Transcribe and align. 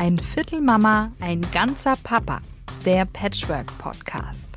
Ein 0.00 0.16
Viertel 0.16 0.62
Mama, 0.62 1.12
ein 1.20 1.42
ganzer 1.52 1.94
Papa. 2.02 2.40
Der 2.86 3.04
Patchwork 3.04 3.66
Podcast. 3.76 4.48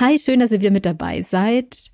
Hi, 0.00 0.18
schön, 0.18 0.40
dass 0.40 0.50
ihr 0.50 0.60
wieder 0.60 0.72
mit 0.72 0.84
dabei 0.84 1.22
seid. 1.22 1.92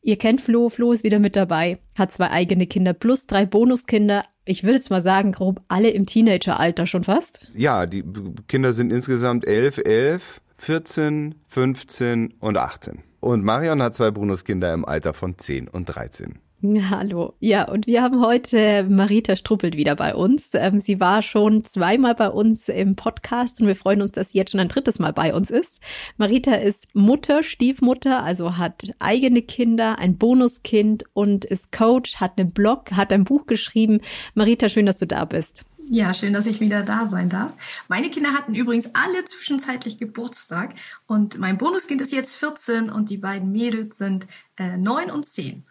Ihr 0.00 0.16
kennt 0.16 0.40
Flo, 0.40 0.68
Flo 0.68 0.92
ist 0.92 1.02
wieder 1.02 1.18
mit 1.18 1.34
dabei, 1.34 1.80
hat 1.96 2.12
zwei 2.12 2.30
eigene 2.30 2.68
Kinder 2.68 2.92
plus 2.92 3.26
drei 3.26 3.46
Bonuskinder. 3.46 4.26
Ich 4.44 4.62
würde 4.62 4.76
jetzt 4.76 4.90
mal 4.90 5.02
sagen, 5.02 5.32
grob 5.32 5.60
alle 5.66 5.90
im 5.90 6.06
Teenageralter 6.06 6.86
schon 6.86 7.02
fast. 7.02 7.40
Ja, 7.52 7.86
die 7.86 8.04
Kinder 8.46 8.72
sind 8.72 8.92
insgesamt 8.92 9.44
elf, 9.44 9.78
elf, 9.78 10.40
14, 10.58 11.34
15 11.48 12.34
und 12.38 12.56
18. 12.56 13.02
Und 13.18 13.42
Marion 13.42 13.82
hat 13.82 13.96
zwei 13.96 14.12
Bonuskinder 14.12 14.72
im 14.72 14.84
Alter 14.84 15.14
von 15.14 15.36
10 15.36 15.66
und 15.66 15.86
13. 15.86 16.38
Hallo. 16.90 17.34
Ja, 17.38 17.68
und 17.68 17.86
wir 17.86 18.02
haben 18.02 18.20
heute 18.20 18.84
Marita 18.88 19.36
Struppelt 19.36 19.76
wieder 19.76 19.94
bei 19.94 20.14
uns. 20.14 20.54
Ähm, 20.54 20.80
sie 20.80 20.98
war 20.98 21.22
schon 21.22 21.62
zweimal 21.62 22.16
bei 22.16 22.30
uns 22.30 22.68
im 22.68 22.96
Podcast 22.96 23.60
und 23.60 23.68
wir 23.68 23.76
freuen 23.76 24.02
uns, 24.02 24.12
dass 24.12 24.30
sie 24.30 24.38
jetzt 24.38 24.50
schon 24.50 24.60
ein 24.60 24.68
drittes 24.68 24.98
Mal 24.98 25.12
bei 25.12 25.34
uns 25.34 25.50
ist. 25.50 25.80
Marita 26.16 26.54
ist 26.54 26.88
Mutter, 26.94 27.44
Stiefmutter, 27.44 28.24
also 28.24 28.56
hat 28.56 28.90
eigene 28.98 29.42
Kinder, 29.42 29.98
ein 30.00 30.18
Bonuskind 30.18 31.04
und 31.12 31.44
ist 31.44 31.70
Coach, 31.70 32.16
hat 32.16 32.38
einen 32.38 32.50
Blog, 32.50 32.90
hat 32.92 33.12
ein 33.12 33.24
Buch 33.24 33.46
geschrieben. 33.46 34.00
Marita, 34.34 34.68
schön, 34.68 34.86
dass 34.86 34.96
du 34.96 35.06
da 35.06 35.24
bist. 35.26 35.64
Ja, 35.90 36.12
schön, 36.12 36.34
dass 36.34 36.46
ich 36.46 36.60
wieder 36.60 36.82
da 36.82 37.06
sein 37.06 37.30
darf. 37.30 37.52
Meine 37.88 38.10
Kinder 38.10 38.34
hatten 38.34 38.54
übrigens 38.54 38.90
alle 38.92 39.24
zwischenzeitlich 39.24 39.98
Geburtstag 39.98 40.74
und 41.06 41.38
mein 41.38 41.56
Bonuskind 41.56 42.02
ist 42.02 42.12
jetzt 42.12 42.36
14 42.36 42.90
und 42.90 43.08
die 43.08 43.16
beiden 43.16 43.52
Mädels 43.52 43.96
sind 43.96 44.26
äh, 44.58 44.76
9 44.76 45.10
und 45.10 45.24
10. 45.24 45.64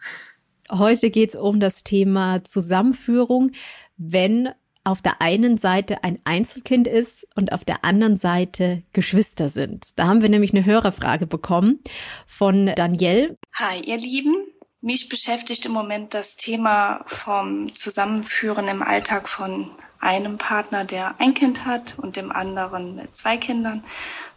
Heute 0.70 1.10
geht 1.10 1.30
es 1.30 1.36
um 1.36 1.60
das 1.60 1.82
Thema 1.82 2.44
Zusammenführung, 2.44 3.52
wenn 3.96 4.50
auf 4.84 5.02
der 5.02 5.20
einen 5.20 5.58
Seite 5.58 6.02
ein 6.04 6.18
Einzelkind 6.24 6.86
ist 6.86 7.26
und 7.36 7.52
auf 7.52 7.64
der 7.64 7.84
anderen 7.84 8.16
Seite 8.16 8.82
Geschwister 8.92 9.48
sind. 9.48 9.98
Da 9.98 10.06
haben 10.06 10.22
wir 10.22 10.28
nämlich 10.28 10.54
eine 10.54 10.64
Hörerfrage 10.64 11.26
bekommen 11.26 11.80
von 12.26 12.72
Danielle. 12.74 13.36
Hi, 13.54 13.80
ihr 13.80 13.98
Lieben. 13.98 14.34
Mich 14.80 15.08
beschäftigt 15.08 15.66
im 15.66 15.72
Moment 15.72 16.14
das 16.14 16.36
Thema 16.36 17.04
vom 17.06 17.74
Zusammenführen 17.74 18.68
im 18.68 18.82
Alltag 18.82 19.28
von 19.28 19.70
einem 19.98 20.38
Partner, 20.38 20.84
der 20.84 21.20
ein 21.20 21.34
Kind 21.34 21.66
hat 21.66 21.98
und 21.98 22.16
dem 22.16 22.30
anderen 22.30 22.94
mit 22.94 23.16
zwei 23.16 23.36
Kindern. 23.36 23.82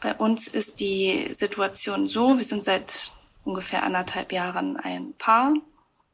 Bei 0.02 0.16
uns 0.16 0.48
ist 0.48 0.80
die 0.80 1.30
Situation 1.34 2.08
so, 2.08 2.38
wir 2.38 2.44
sind 2.44 2.66
seit 2.66 3.12
ungefähr 3.44 3.84
anderthalb 3.84 4.32
Jahren 4.32 4.78
ein 4.78 5.14
Paar 5.20 5.54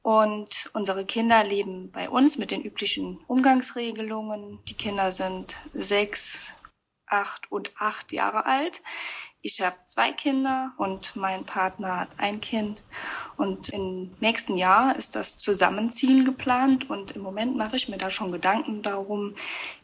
und 0.07 0.69
unsere 0.71 1.03
Kinder 1.03 1.43
leben 1.43 1.91
bei 1.91 2.09
uns 2.09 2.37
mit 2.37 2.51
den 2.51 2.61
üblichen 2.61 3.19
Umgangsregelungen. 3.27 4.59
Die 4.69 4.73
Kinder 4.73 5.11
sind 5.11 5.57
sechs, 5.73 6.53
acht 7.07 7.51
und 7.51 7.73
acht 7.77 8.13
Jahre 8.13 8.45
alt. 8.45 8.81
Ich 9.41 9.59
habe 9.59 9.75
zwei 9.85 10.13
Kinder 10.13 10.71
und 10.77 11.17
mein 11.17 11.45
Partner 11.45 11.99
hat 11.99 12.07
ein 12.15 12.39
Kind. 12.39 12.83
Und 13.35 13.67
im 13.67 14.15
nächsten 14.21 14.55
Jahr 14.55 14.95
ist 14.95 15.13
das 15.17 15.37
Zusammenziehen 15.39 16.23
geplant. 16.23 16.89
Und 16.89 17.11
im 17.11 17.21
Moment 17.21 17.57
mache 17.57 17.75
ich 17.75 17.89
mir 17.89 17.97
da 17.97 18.09
schon 18.09 18.31
Gedanken 18.31 18.83
darum, 18.83 19.35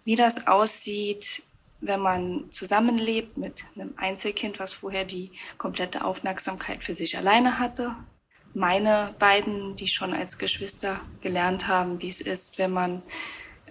wie 0.06 0.16
das 0.16 0.48
aussieht, 0.48 1.44
wenn 1.82 2.00
man 2.00 2.50
zusammenlebt 2.50 3.36
mit 3.36 3.66
einem 3.76 3.94
Einzelkind, 3.98 4.58
was 4.58 4.72
vorher 4.72 5.04
die 5.04 5.32
komplette 5.58 6.06
Aufmerksamkeit 6.06 6.82
für 6.82 6.94
sich 6.94 7.18
alleine 7.18 7.60
hatte 7.60 7.94
meine 8.54 9.16
beiden, 9.20 9.76
die 9.76 9.88
schon 9.88 10.14
als 10.14 10.38
Geschwister 10.38 11.00
gelernt 11.22 11.68
haben, 11.68 12.02
wie 12.02 12.10
es 12.10 12.22
ist, 12.22 12.58
wenn 12.58 12.72
man 12.72 13.02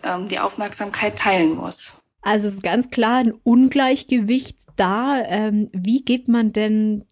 ähm, 0.02 0.28
die 0.28 0.38
Aufmerksamkeit 0.38 1.18
teilen 1.18 1.56
muss. 1.56 1.94
Also 2.22 2.48
es 2.48 2.54
ist 2.54 2.62
ganz 2.62 2.90
klar 2.90 3.18
ein 3.18 3.32
Ungleichgewicht 3.32 4.58
da. 4.76 5.20
Ähm, 5.22 5.70
wie 5.72 6.04
geht 6.04 6.28
man 6.28 6.52
denn 6.52 7.04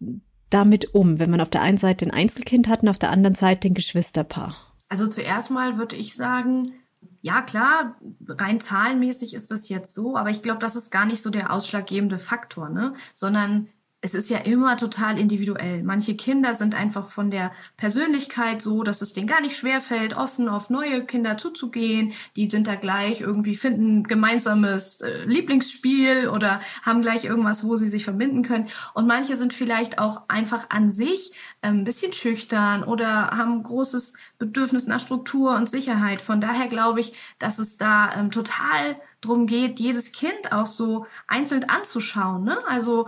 damit 0.49 0.93
um, 0.93 1.19
wenn 1.19 1.31
man 1.31 1.41
auf 1.41 1.49
der 1.49 1.61
einen 1.61 1.77
Seite 1.77 2.05
ein 2.05 2.11
Einzelkind 2.11 2.67
hat 2.67 2.83
und 2.83 2.89
auf 2.89 2.99
der 2.99 3.11
anderen 3.11 3.35
Seite 3.35 3.67
ein 3.67 3.73
Geschwisterpaar? 3.73 4.55
Also 4.89 5.07
zuerst 5.07 5.51
mal 5.51 5.77
würde 5.77 5.95
ich 5.95 6.15
sagen, 6.15 6.73
ja 7.21 7.41
klar, 7.41 7.95
rein 8.27 8.59
zahlenmäßig 8.59 9.33
ist 9.33 9.51
das 9.51 9.69
jetzt 9.69 9.93
so, 9.93 10.17
aber 10.17 10.29
ich 10.29 10.41
glaube, 10.41 10.59
das 10.59 10.75
ist 10.75 10.91
gar 10.91 11.05
nicht 11.05 11.21
so 11.21 11.29
der 11.29 11.51
ausschlaggebende 11.51 12.19
Faktor, 12.19 12.69
ne? 12.69 12.93
Sondern 13.13 13.67
es 14.03 14.15
ist 14.15 14.31
ja 14.31 14.39
immer 14.39 14.77
total 14.77 15.19
individuell. 15.19 15.83
Manche 15.83 16.15
Kinder 16.15 16.55
sind 16.55 16.73
einfach 16.73 17.09
von 17.09 17.29
der 17.29 17.51
Persönlichkeit 17.77 18.59
so, 18.61 18.81
dass 18.81 19.01
es 19.03 19.13
denen 19.13 19.27
gar 19.27 19.41
nicht 19.41 19.55
schwerfällt, 19.55 20.17
offen 20.17 20.49
auf 20.49 20.71
neue 20.71 21.05
Kinder 21.05 21.37
zuzugehen. 21.37 22.13
Die 22.35 22.49
sind 22.49 22.65
da 22.65 22.73
gleich 22.75 23.21
irgendwie 23.21 23.55
finden 23.55 24.03
gemeinsames 24.05 25.01
äh, 25.01 25.23
Lieblingsspiel 25.25 26.29
oder 26.29 26.61
haben 26.81 27.03
gleich 27.03 27.25
irgendwas, 27.25 27.63
wo 27.63 27.75
sie 27.75 27.87
sich 27.87 28.03
verbinden 28.03 28.41
können. 28.41 28.69
Und 28.95 29.05
manche 29.05 29.37
sind 29.37 29.53
vielleicht 29.53 29.99
auch 29.99 30.23
einfach 30.29 30.71
an 30.71 30.89
sich 30.89 31.31
äh, 31.61 31.67
ein 31.67 31.83
bisschen 31.83 32.11
schüchtern 32.11 32.83
oder 32.83 33.29
haben 33.29 33.61
großes 33.61 34.13
Bedürfnis 34.39 34.87
nach 34.87 34.99
Struktur 34.99 35.55
und 35.55 35.69
Sicherheit. 35.69 36.21
Von 36.21 36.41
daher 36.41 36.67
glaube 36.67 37.01
ich, 37.01 37.13
dass 37.37 37.59
es 37.59 37.77
da 37.77 38.09
ähm, 38.17 38.31
total 38.31 38.95
drum 39.21 39.45
geht, 39.45 39.79
jedes 39.79 40.11
Kind 40.11 40.51
auch 40.51 40.65
so 40.65 41.05
einzeln 41.27 41.69
anzuschauen. 41.69 42.43
Ne? 42.43 42.57
Also 42.67 43.07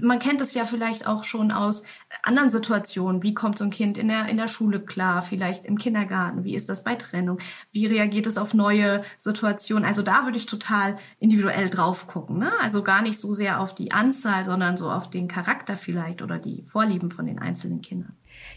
man 0.00 0.18
kennt 0.18 0.40
es 0.40 0.54
ja 0.54 0.64
vielleicht 0.64 1.06
auch 1.06 1.24
schon 1.24 1.52
aus 1.52 1.82
anderen 2.22 2.50
Situationen. 2.50 3.22
Wie 3.22 3.34
kommt 3.34 3.58
so 3.58 3.64
ein 3.64 3.70
Kind 3.70 3.98
in 3.98 4.08
der, 4.08 4.26
in 4.26 4.36
der 4.36 4.48
Schule 4.48 4.80
klar? 4.80 5.22
Vielleicht 5.22 5.66
im 5.66 5.78
Kindergarten? 5.78 6.44
Wie 6.44 6.54
ist 6.54 6.68
das 6.68 6.84
bei 6.84 6.94
Trennung? 6.96 7.38
Wie 7.72 7.86
reagiert 7.86 8.26
es 8.26 8.36
auf 8.36 8.54
neue 8.54 9.04
Situationen? 9.18 9.84
Also 9.84 10.02
da 10.02 10.24
würde 10.24 10.38
ich 10.38 10.46
total 10.46 10.98
individuell 11.18 11.70
drauf 11.70 12.06
gucken. 12.06 12.38
Ne? 12.38 12.52
Also 12.60 12.82
gar 12.82 13.02
nicht 13.02 13.20
so 13.20 13.32
sehr 13.32 13.60
auf 13.60 13.74
die 13.74 13.92
Anzahl, 13.92 14.44
sondern 14.44 14.76
so 14.76 14.90
auf 14.90 15.10
den 15.10 15.28
Charakter 15.28 15.76
vielleicht 15.76 16.22
oder 16.22 16.38
die 16.38 16.62
Vorlieben 16.64 17.10
von 17.10 17.26
den 17.26 17.38
einzelnen 17.38 17.80
Kindern. 17.80 18.16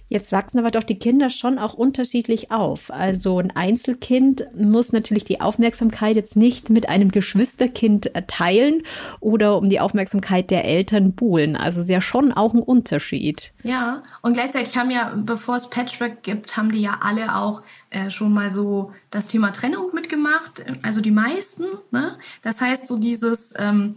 Jetzt 0.09 0.31
wachsen 0.31 0.59
aber 0.59 0.71
doch 0.71 0.83
die 0.83 0.99
Kinder 0.99 1.29
schon 1.29 1.59
auch 1.59 1.73
unterschiedlich 1.73 2.51
auf. 2.51 2.91
Also 2.91 3.39
ein 3.39 3.55
Einzelkind 3.55 4.47
muss 4.55 4.93
natürlich 4.93 5.25
die 5.25 5.41
Aufmerksamkeit 5.41 6.15
jetzt 6.15 6.35
nicht 6.35 6.69
mit 6.69 6.87
einem 6.87 7.11
Geschwisterkind 7.11 8.11
teilen 8.27 8.83
oder 9.19 9.57
um 9.57 9.69
die 9.69 9.79
Aufmerksamkeit 9.79 10.49
der 10.49 10.65
Eltern 10.65 11.13
buhlen. 11.13 11.55
Also 11.55 11.81
ist 11.81 11.89
ja 11.89 12.01
schon 12.01 12.31
auch 12.31 12.53
ein 12.53 12.61
Unterschied. 12.61 13.53
Ja, 13.63 14.01
und 14.21 14.33
gleichzeitig 14.33 14.77
haben 14.77 14.91
ja, 14.91 15.13
bevor 15.15 15.57
es 15.57 15.69
Patchwork 15.69 16.23
gibt, 16.23 16.55
haben 16.55 16.71
die 16.71 16.81
ja 16.81 16.99
alle 17.01 17.35
auch 17.35 17.61
äh, 17.89 18.09
schon 18.09 18.33
mal 18.33 18.51
so 18.51 18.93
das 19.11 19.27
Thema 19.27 19.51
Trennung 19.51 19.93
mitgemacht. 19.93 20.63
Also 20.83 21.01
die 21.01 21.11
meisten. 21.11 21.65
Ne? 21.91 22.17
Das 22.43 22.61
heißt, 22.61 22.87
so 22.87 22.97
dieses 22.97 23.53
ähm, 23.57 23.95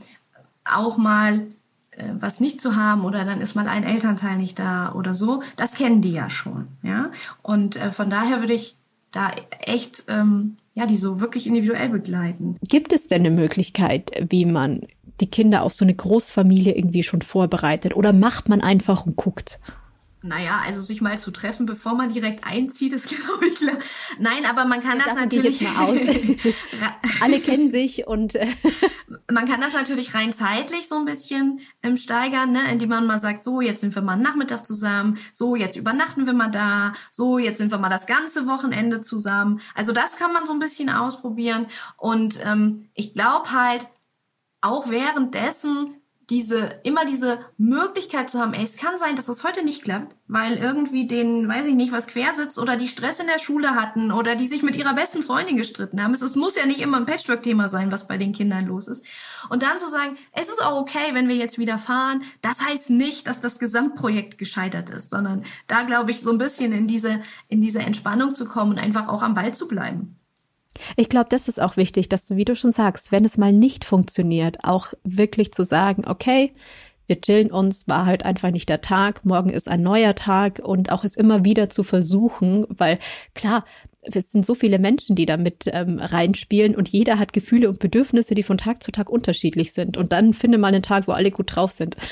auch 0.64 0.96
mal 0.96 1.34
äh, 1.34 1.59
was 2.18 2.40
nicht 2.40 2.60
zu 2.60 2.76
haben 2.76 3.04
oder 3.04 3.24
dann 3.24 3.40
ist 3.40 3.54
mal 3.54 3.68
ein 3.68 3.84
Elternteil 3.84 4.36
nicht 4.36 4.58
da 4.58 4.92
oder 4.92 5.14
so, 5.14 5.42
das 5.56 5.74
kennen 5.74 6.02
die 6.02 6.12
ja 6.12 6.30
schon, 6.30 6.68
ja. 6.82 7.10
Und 7.42 7.76
äh, 7.76 7.90
von 7.90 8.10
daher 8.10 8.40
würde 8.40 8.54
ich 8.54 8.76
da 9.10 9.32
echt, 9.60 10.04
ähm, 10.08 10.56
ja, 10.74 10.86
die 10.86 10.96
so 10.96 11.20
wirklich 11.20 11.46
individuell 11.46 11.88
begleiten. 11.88 12.56
Gibt 12.68 12.92
es 12.92 13.06
denn 13.08 13.20
eine 13.20 13.30
Möglichkeit, 13.30 14.10
wie 14.30 14.44
man 14.44 14.82
die 15.20 15.26
Kinder 15.26 15.62
auf 15.62 15.72
so 15.72 15.84
eine 15.84 15.94
Großfamilie 15.94 16.74
irgendwie 16.74 17.02
schon 17.02 17.22
vorbereitet 17.22 17.94
oder 17.94 18.12
macht 18.12 18.48
man 18.48 18.60
einfach 18.60 19.04
und 19.04 19.16
guckt? 19.16 19.60
Naja, 20.22 20.60
also 20.66 20.82
sich 20.82 21.00
mal 21.00 21.16
zu 21.16 21.30
treffen, 21.30 21.64
bevor 21.64 21.94
man 21.94 22.12
direkt 22.12 22.44
einzieht, 22.46 22.92
ist 22.92 23.08
glaube 23.08 23.46
ich 23.46 23.54
klar. 23.54 23.78
Nein, 24.18 24.44
aber 24.44 24.66
man 24.66 24.82
kann 24.82 24.98
das, 24.98 25.08
das 25.08 25.14
natürlich. 25.14 25.60
Jetzt 25.60 25.72
mal 25.72 25.86
aus. 25.86 25.98
Alle 27.22 27.40
kennen 27.40 27.70
sich 27.70 28.06
und 28.06 28.34
äh, 28.34 28.46
man 29.30 29.48
kann 29.48 29.62
das 29.62 29.72
natürlich 29.72 30.14
rein 30.14 30.32
zeitlich 30.34 30.88
so 30.88 30.96
ein 30.96 31.06
bisschen 31.06 31.60
ähm, 31.82 31.96
steigern, 31.96 32.52
ne? 32.52 32.70
indem 32.70 32.90
man 32.90 33.06
mal 33.06 33.20
sagt, 33.20 33.42
so 33.42 33.62
jetzt 33.62 33.80
sind 33.80 33.94
wir 33.94 34.02
mal 34.02 34.14
einen 34.14 34.22
Nachmittag 34.22 34.66
zusammen, 34.66 35.18
so 35.32 35.56
jetzt 35.56 35.76
übernachten 35.76 36.26
wir 36.26 36.34
mal 36.34 36.50
da, 36.50 36.92
so 37.10 37.38
jetzt 37.38 37.58
sind 37.58 37.70
wir 37.70 37.78
mal 37.78 37.88
das 37.88 38.06
ganze 38.06 38.46
Wochenende 38.46 39.00
zusammen. 39.00 39.60
Also 39.74 39.92
das 39.92 40.16
kann 40.16 40.32
man 40.32 40.46
so 40.46 40.52
ein 40.52 40.58
bisschen 40.58 40.90
ausprobieren 40.90 41.66
und 41.96 42.38
ähm, 42.44 42.90
ich 42.94 43.14
glaube 43.14 43.52
halt 43.52 43.86
auch 44.60 44.90
währenddessen 44.90 45.99
diese, 46.30 46.80
immer 46.84 47.04
diese 47.04 47.40
Möglichkeit 47.58 48.30
zu 48.30 48.38
haben, 48.38 48.54
ey, 48.54 48.62
es 48.62 48.76
kann 48.76 48.98
sein, 48.98 49.16
dass 49.16 49.26
das 49.26 49.42
heute 49.42 49.64
nicht 49.64 49.82
klappt, 49.82 50.14
weil 50.28 50.56
irgendwie 50.56 51.08
den, 51.08 51.48
weiß 51.48 51.66
ich 51.66 51.74
nicht, 51.74 51.90
was 51.90 52.06
quer 52.06 52.32
sitzt 52.34 52.58
oder 52.58 52.76
die 52.76 52.86
Stress 52.86 53.18
in 53.18 53.26
der 53.26 53.40
Schule 53.40 53.74
hatten 53.74 54.12
oder 54.12 54.36
die 54.36 54.46
sich 54.46 54.62
mit 54.62 54.76
ihrer 54.76 54.94
besten 54.94 55.24
Freundin 55.24 55.56
gestritten 55.56 56.00
haben. 56.02 56.14
Es, 56.14 56.22
es 56.22 56.36
muss 56.36 56.54
ja 56.54 56.66
nicht 56.66 56.80
immer 56.80 56.98
ein 56.98 57.06
Patchwork-Thema 57.06 57.68
sein, 57.68 57.90
was 57.90 58.06
bei 58.06 58.16
den 58.16 58.32
Kindern 58.32 58.66
los 58.66 58.86
ist. 58.86 59.04
Und 59.48 59.64
dann 59.64 59.80
zu 59.80 59.90
sagen, 59.90 60.16
es 60.32 60.48
ist 60.48 60.64
auch 60.64 60.80
okay, 60.80 61.14
wenn 61.14 61.28
wir 61.28 61.36
jetzt 61.36 61.58
wieder 61.58 61.78
fahren. 61.78 62.22
Das 62.42 62.60
heißt 62.60 62.90
nicht, 62.90 63.26
dass 63.26 63.40
das 63.40 63.58
Gesamtprojekt 63.58 64.38
gescheitert 64.38 64.90
ist, 64.90 65.10
sondern 65.10 65.44
da 65.66 65.82
glaube 65.82 66.12
ich, 66.12 66.20
so 66.20 66.30
ein 66.30 66.38
bisschen 66.38 66.72
in 66.72 66.86
diese, 66.86 67.20
in 67.48 67.60
diese 67.60 67.80
Entspannung 67.80 68.36
zu 68.36 68.44
kommen 68.44 68.72
und 68.72 68.78
einfach 68.78 69.08
auch 69.08 69.22
am 69.22 69.34
Ball 69.34 69.52
zu 69.52 69.66
bleiben. 69.66 70.19
Ich 70.96 71.08
glaube, 71.08 71.28
das 71.28 71.48
ist 71.48 71.60
auch 71.60 71.76
wichtig, 71.76 72.08
dass 72.08 72.26
du, 72.26 72.36
wie 72.36 72.44
du 72.44 72.54
schon 72.56 72.72
sagst, 72.72 73.12
wenn 73.12 73.24
es 73.24 73.36
mal 73.36 73.52
nicht 73.52 73.84
funktioniert, 73.84 74.58
auch 74.64 74.92
wirklich 75.04 75.52
zu 75.52 75.64
sagen, 75.64 76.04
okay, 76.06 76.52
wir 77.06 77.20
chillen 77.20 77.50
uns, 77.50 77.88
war 77.88 78.06
halt 78.06 78.24
einfach 78.24 78.52
nicht 78.52 78.68
der 78.68 78.82
Tag, 78.82 79.24
morgen 79.24 79.50
ist 79.50 79.68
ein 79.68 79.82
neuer 79.82 80.14
Tag 80.14 80.60
und 80.62 80.92
auch 80.92 81.02
es 81.02 81.16
immer 81.16 81.44
wieder 81.44 81.68
zu 81.68 81.82
versuchen, 81.82 82.66
weil 82.68 83.00
klar, 83.34 83.64
es 84.02 84.30
sind 84.30 84.46
so 84.46 84.54
viele 84.54 84.78
Menschen, 84.78 85.16
die 85.16 85.26
da 85.26 85.36
mit 85.36 85.64
ähm, 85.66 85.98
reinspielen 85.98 86.76
und 86.76 86.88
jeder 86.88 87.18
hat 87.18 87.32
Gefühle 87.32 87.68
und 87.68 87.80
Bedürfnisse, 87.80 88.34
die 88.36 88.44
von 88.44 88.58
Tag 88.58 88.82
zu 88.82 88.92
Tag 88.92 89.10
unterschiedlich 89.10 89.72
sind. 89.72 89.96
Und 89.96 90.12
dann 90.12 90.32
finde 90.32 90.56
mal 90.56 90.68
einen 90.68 90.84
Tag, 90.84 91.08
wo 91.08 91.12
alle 91.12 91.30
gut 91.30 91.54
drauf 91.54 91.72
sind. 91.72 91.96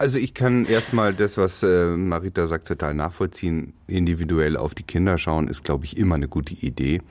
Also 0.00 0.20
ich 0.20 0.32
kann 0.32 0.64
erstmal 0.64 1.12
das, 1.12 1.36
was 1.38 1.64
äh, 1.64 1.88
Marita 1.88 2.46
sagt, 2.46 2.68
total 2.68 2.94
nachvollziehen. 2.94 3.72
Individuell 3.88 4.56
auf 4.56 4.72
die 4.76 4.84
Kinder 4.84 5.18
schauen 5.18 5.48
ist, 5.48 5.64
glaube 5.64 5.86
ich, 5.86 5.96
immer 5.96 6.14
eine 6.14 6.28
gute 6.28 6.54
Idee. 6.54 7.02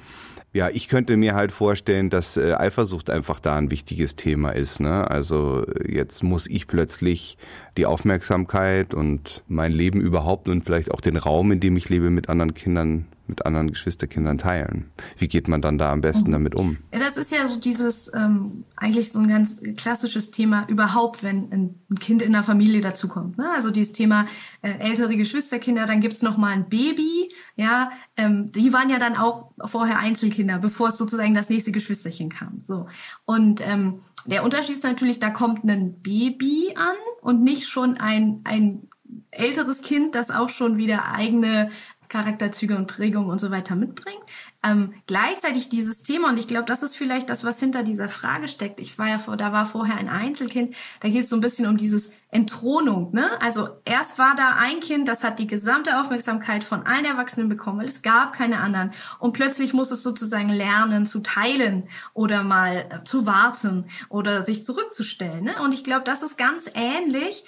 Ja, 0.57 0.69
ich 0.69 0.87
könnte 0.87 1.17
mir 1.17 1.35
halt 1.35 1.51
vorstellen, 1.51 2.09
dass 2.09 2.35
äh, 2.35 2.53
Eifersucht 2.53 3.11
einfach 3.11 3.39
da 3.39 3.57
ein 3.57 3.69
wichtiges 3.69 4.15
Thema 4.15 4.55
ist. 4.55 4.79
Ne? 4.79 5.07
Also 5.07 5.63
jetzt 5.87 6.23
muss 6.23 6.47
ich 6.47 6.65
plötzlich 6.65 7.37
die 7.77 7.85
Aufmerksamkeit 7.85 8.93
und 8.93 9.43
mein 9.47 9.71
Leben 9.71 10.01
überhaupt 10.01 10.49
und 10.49 10.65
vielleicht 10.65 10.91
auch 10.91 11.01
den 11.01 11.17
Raum, 11.17 11.51
in 11.51 11.59
dem 11.59 11.77
ich 11.77 11.89
lebe, 11.89 12.09
mit 12.09 12.29
anderen 12.29 12.53
Kindern 12.53 13.07
mit 13.27 13.45
anderen 13.45 13.69
Geschwisterkindern 13.69 14.37
teilen. 14.37 14.89
Wie 15.17 15.27
geht 15.27 15.47
man 15.47 15.61
dann 15.61 15.77
da 15.77 15.91
am 15.91 16.01
besten 16.01 16.29
mhm. 16.29 16.33
damit 16.33 16.55
um? 16.55 16.77
Ja, 16.93 16.99
das 16.99 17.17
ist 17.17 17.31
ja 17.31 17.47
so 17.47 17.59
dieses 17.59 18.11
ähm, 18.13 18.63
eigentlich 18.75 19.11
so 19.11 19.19
ein 19.19 19.27
ganz 19.27 19.61
klassisches 19.77 20.31
Thema 20.31 20.65
überhaupt, 20.67 21.23
wenn 21.23 21.51
ein, 21.51 21.75
Kind 21.99 22.21
in 22.21 22.33
der 22.33 22.43
Familie 22.43 22.81
dazukommt. 22.81 23.37
Ne? 23.37 23.49
Also 23.55 23.71
dieses 23.71 23.93
Thema 23.93 24.27
äh, 24.61 24.71
ältere 24.79 25.15
Geschwisterkinder, 25.17 25.85
dann 25.85 25.99
gibt's 25.99 26.21
noch 26.21 26.37
mal 26.37 26.53
ein 26.53 26.69
Baby. 26.69 27.31
Ja, 27.55 27.91
ähm, 28.15 28.51
die 28.51 28.71
waren 28.71 28.89
ja 28.89 28.99
dann 28.99 29.15
auch 29.15 29.51
vorher 29.65 29.99
Einzelkinder, 29.99 30.59
bevor 30.59 30.89
es 30.89 30.97
sozusagen 30.97 31.33
das 31.33 31.49
nächste 31.49 31.71
Geschwisterchen 31.71 32.29
kam. 32.29 32.61
So 32.61 32.87
und 33.25 33.65
ähm, 33.67 34.01
der 34.25 34.43
Unterschied 34.43 34.75
ist 34.75 34.83
natürlich, 34.83 35.19
da 35.19 35.29
kommt 35.29 35.63
ein 35.63 36.01
Baby 36.01 36.73
an 36.75 36.95
und 37.21 37.43
nicht 37.43 37.66
schon 37.67 37.97
ein 37.97 38.41
ein 38.43 38.89
älteres 39.31 39.81
Kind, 39.81 40.15
das 40.15 40.29
auch 40.29 40.49
schon 40.49 40.77
wieder 40.77 41.11
eigene 41.13 41.71
Charakterzüge 42.09 42.75
und 42.75 42.87
Prägungen 42.87 43.29
und 43.29 43.39
so 43.39 43.51
weiter 43.51 43.75
mitbringt. 43.75 44.23
Ähm, 44.63 44.93
gleichzeitig 45.07 45.69
dieses 45.69 46.03
Thema, 46.03 46.29
und 46.29 46.37
ich 46.37 46.47
glaube, 46.47 46.65
das 46.65 46.83
ist 46.83 46.95
vielleicht 46.95 47.29
das, 47.29 47.43
was 47.43 47.59
hinter 47.59 47.83
dieser 47.83 48.09
Frage 48.09 48.47
steckt. 48.47 48.79
Ich 48.79 48.97
war 48.97 49.07
ja 49.07 49.17
vor, 49.17 49.37
da 49.37 49.51
war 49.51 49.65
vorher 49.65 49.97
ein 49.97 50.09
Einzelkind, 50.09 50.75
da 51.01 51.09
geht 51.09 51.25
es 51.25 51.29
so 51.29 51.35
ein 51.35 51.41
bisschen 51.41 51.67
um 51.67 51.77
dieses 51.77 52.11
Entthronung. 52.29 53.13
Ne? 53.13 53.29
Also 53.41 53.69
erst 53.85 54.19
war 54.19 54.35
da 54.35 54.55
ein 54.57 54.79
Kind, 54.79 55.07
das 55.07 55.23
hat 55.23 55.39
die 55.39 55.47
gesamte 55.47 55.99
Aufmerksamkeit 55.99 56.63
von 56.63 56.85
allen 56.85 57.05
Erwachsenen 57.05 57.49
bekommen, 57.49 57.79
weil 57.79 57.87
es 57.87 58.01
gab 58.01 58.33
keine 58.33 58.59
anderen. 58.59 58.93
Und 59.19 59.33
plötzlich 59.33 59.73
muss 59.73 59.91
es 59.91 60.03
sozusagen 60.03 60.49
lernen 60.49 61.05
zu 61.05 61.19
teilen 61.19 61.87
oder 62.13 62.43
mal 62.43 62.89
äh, 62.89 63.03
zu 63.05 63.25
warten 63.25 63.89
oder 64.09 64.45
sich 64.45 64.65
zurückzustellen. 64.65 65.45
Ne? 65.45 65.55
Und 65.63 65.73
ich 65.73 65.83
glaube, 65.83 66.03
das 66.03 66.21
ist 66.21 66.37
ganz 66.37 66.69
ähnlich. 66.73 67.45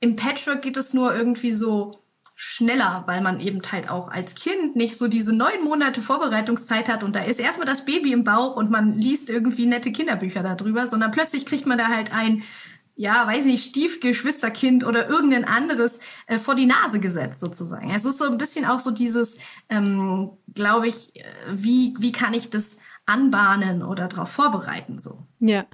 Im 0.00 0.16
Patchwork 0.16 0.62
geht 0.62 0.76
es 0.76 0.94
nur 0.94 1.14
irgendwie 1.14 1.52
so 1.52 1.98
schneller, 2.40 3.02
weil 3.06 3.20
man 3.20 3.40
eben 3.40 3.60
halt 3.72 3.90
auch 3.90 4.06
als 4.06 4.36
Kind 4.36 4.76
nicht 4.76 4.96
so 4.96 5.08
diese 5.08 5.34
neun 5.34 5.64
Monate 5.64 6.00
Vorbereitungszeit 6.00 6.88
hat 6.88 7.02
und 7.02 7.16
da 7.16 7.24
ist 7.24 7.40
erstmal 7.40 7.66
das 7.66 7.84
Baby 7.84 8.12
im 8.12 8.22
Bauch 8.22 8.54
und 8.54 8.70
man 8.70 8.96
liest 8.96 9.28
irgendwie 9.28 9.66
nette 9.66 9.90
Kinderbücher 9.90 10.44
darüber, 10.44 10.88
sondern 10.88 11.10
plötzlich 11.10 11.46
kriegt 11.46 11.66
man 11.66 11.78
da 11.78 11.88
halt 11.88 12.14
ein, 12.14 12.44
ja, 12.94 13.26
weiß 13.26 13.44
nicht, 13.46 13.64
Stiefgeschwisterkind 13.64 14.86
oder 14.86 15.08
irgendein 15.08 15.46
anderes 15.46 15.98
äh, 16.28 16.38
vor 16.38 16.54
die 16.54 16.66
Nase 16.66 17.00
gesetzt 17.00 17.40
sozusagen. 17.40 17.90
Es 17.90 18.04
ist 18.04 18.18
so 18.18 18.26
ein 18.26 18.38
bisschen 18.38 18.66
auch 18.66 18.78
so 18.78 18.92
dieses, 18.92 19.36
ähm, 19.68 20.30
glaube 20.54 20.86
ich, 20.86 21.16
äh, 21.16 21.24
wie, 21.50 21.92
wie 21.98 22.12
kann 22.12 22.34
ich 22.34 22.50
das 22.50 22.76
anbahnen 23.04 23.82
oder 23.82 24.06
darauf 24.06 24.28
vorbereiten 24.28 25.00
so. 25.00 25.26
Ja. 25.40 25.66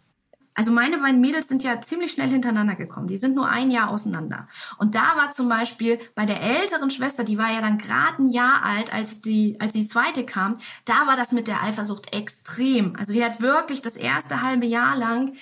Also 0.55 0.71
meine 0.71 0.99
beiden 0.99 1.21
Mädels 1.21 1.49
sind 1.49 1.65
ja 1.65 1.81
ziemlich 1.81 2.13
schnell 2.13 2.29
hintereinander 2.29 2.77
gekommen. 2.77 3.09
Die 3.09 3.17
sind 3.17 3.35
nur 3.35 3.49
ein 3.49 3.73
Jahr 3.73 3.91
auseinander. 3.91 4.47
Und 4.79 4.95
da 4.95 5.17
war 5.17 5.33
zum 5.33 5.49
Beispiel 5.49 5.99
bei 6.15 6.27
der 6.27 6.41
älteren 6.41 6.91
Schwester, 6.91 7.25
die 7.25 7.39
war 7.39 7.53
ja 7.53 7.61
dann 7.61 7.79
gerade 7.79 8.23
ein 8.23 8.31
Jahr 8.31 8.63
alt, 8.63 8.95
als 8.95 9.21
die, 9.21 9.57
als 9.61 9.73
die 9.73 9.89
zweite 9.89 10.25
kam, 10.25 10.59
da 10.85 11.07
war 11.07 11.17
das 11.17 11.33
mit 11.33 11.49
der 11.49 11.63
Eifersucht 11.63 12.15
extrem. 12.15 12.95
Also 12.97 13.13
die 13.13 13.25
hat 13.25 13.41
wirklich 13.41 13.83
das 13.83 13.97
erste 13.97 14.43
halbe 14.43 14.67
Jahr 14.67 14.97
lang 14.97 15.35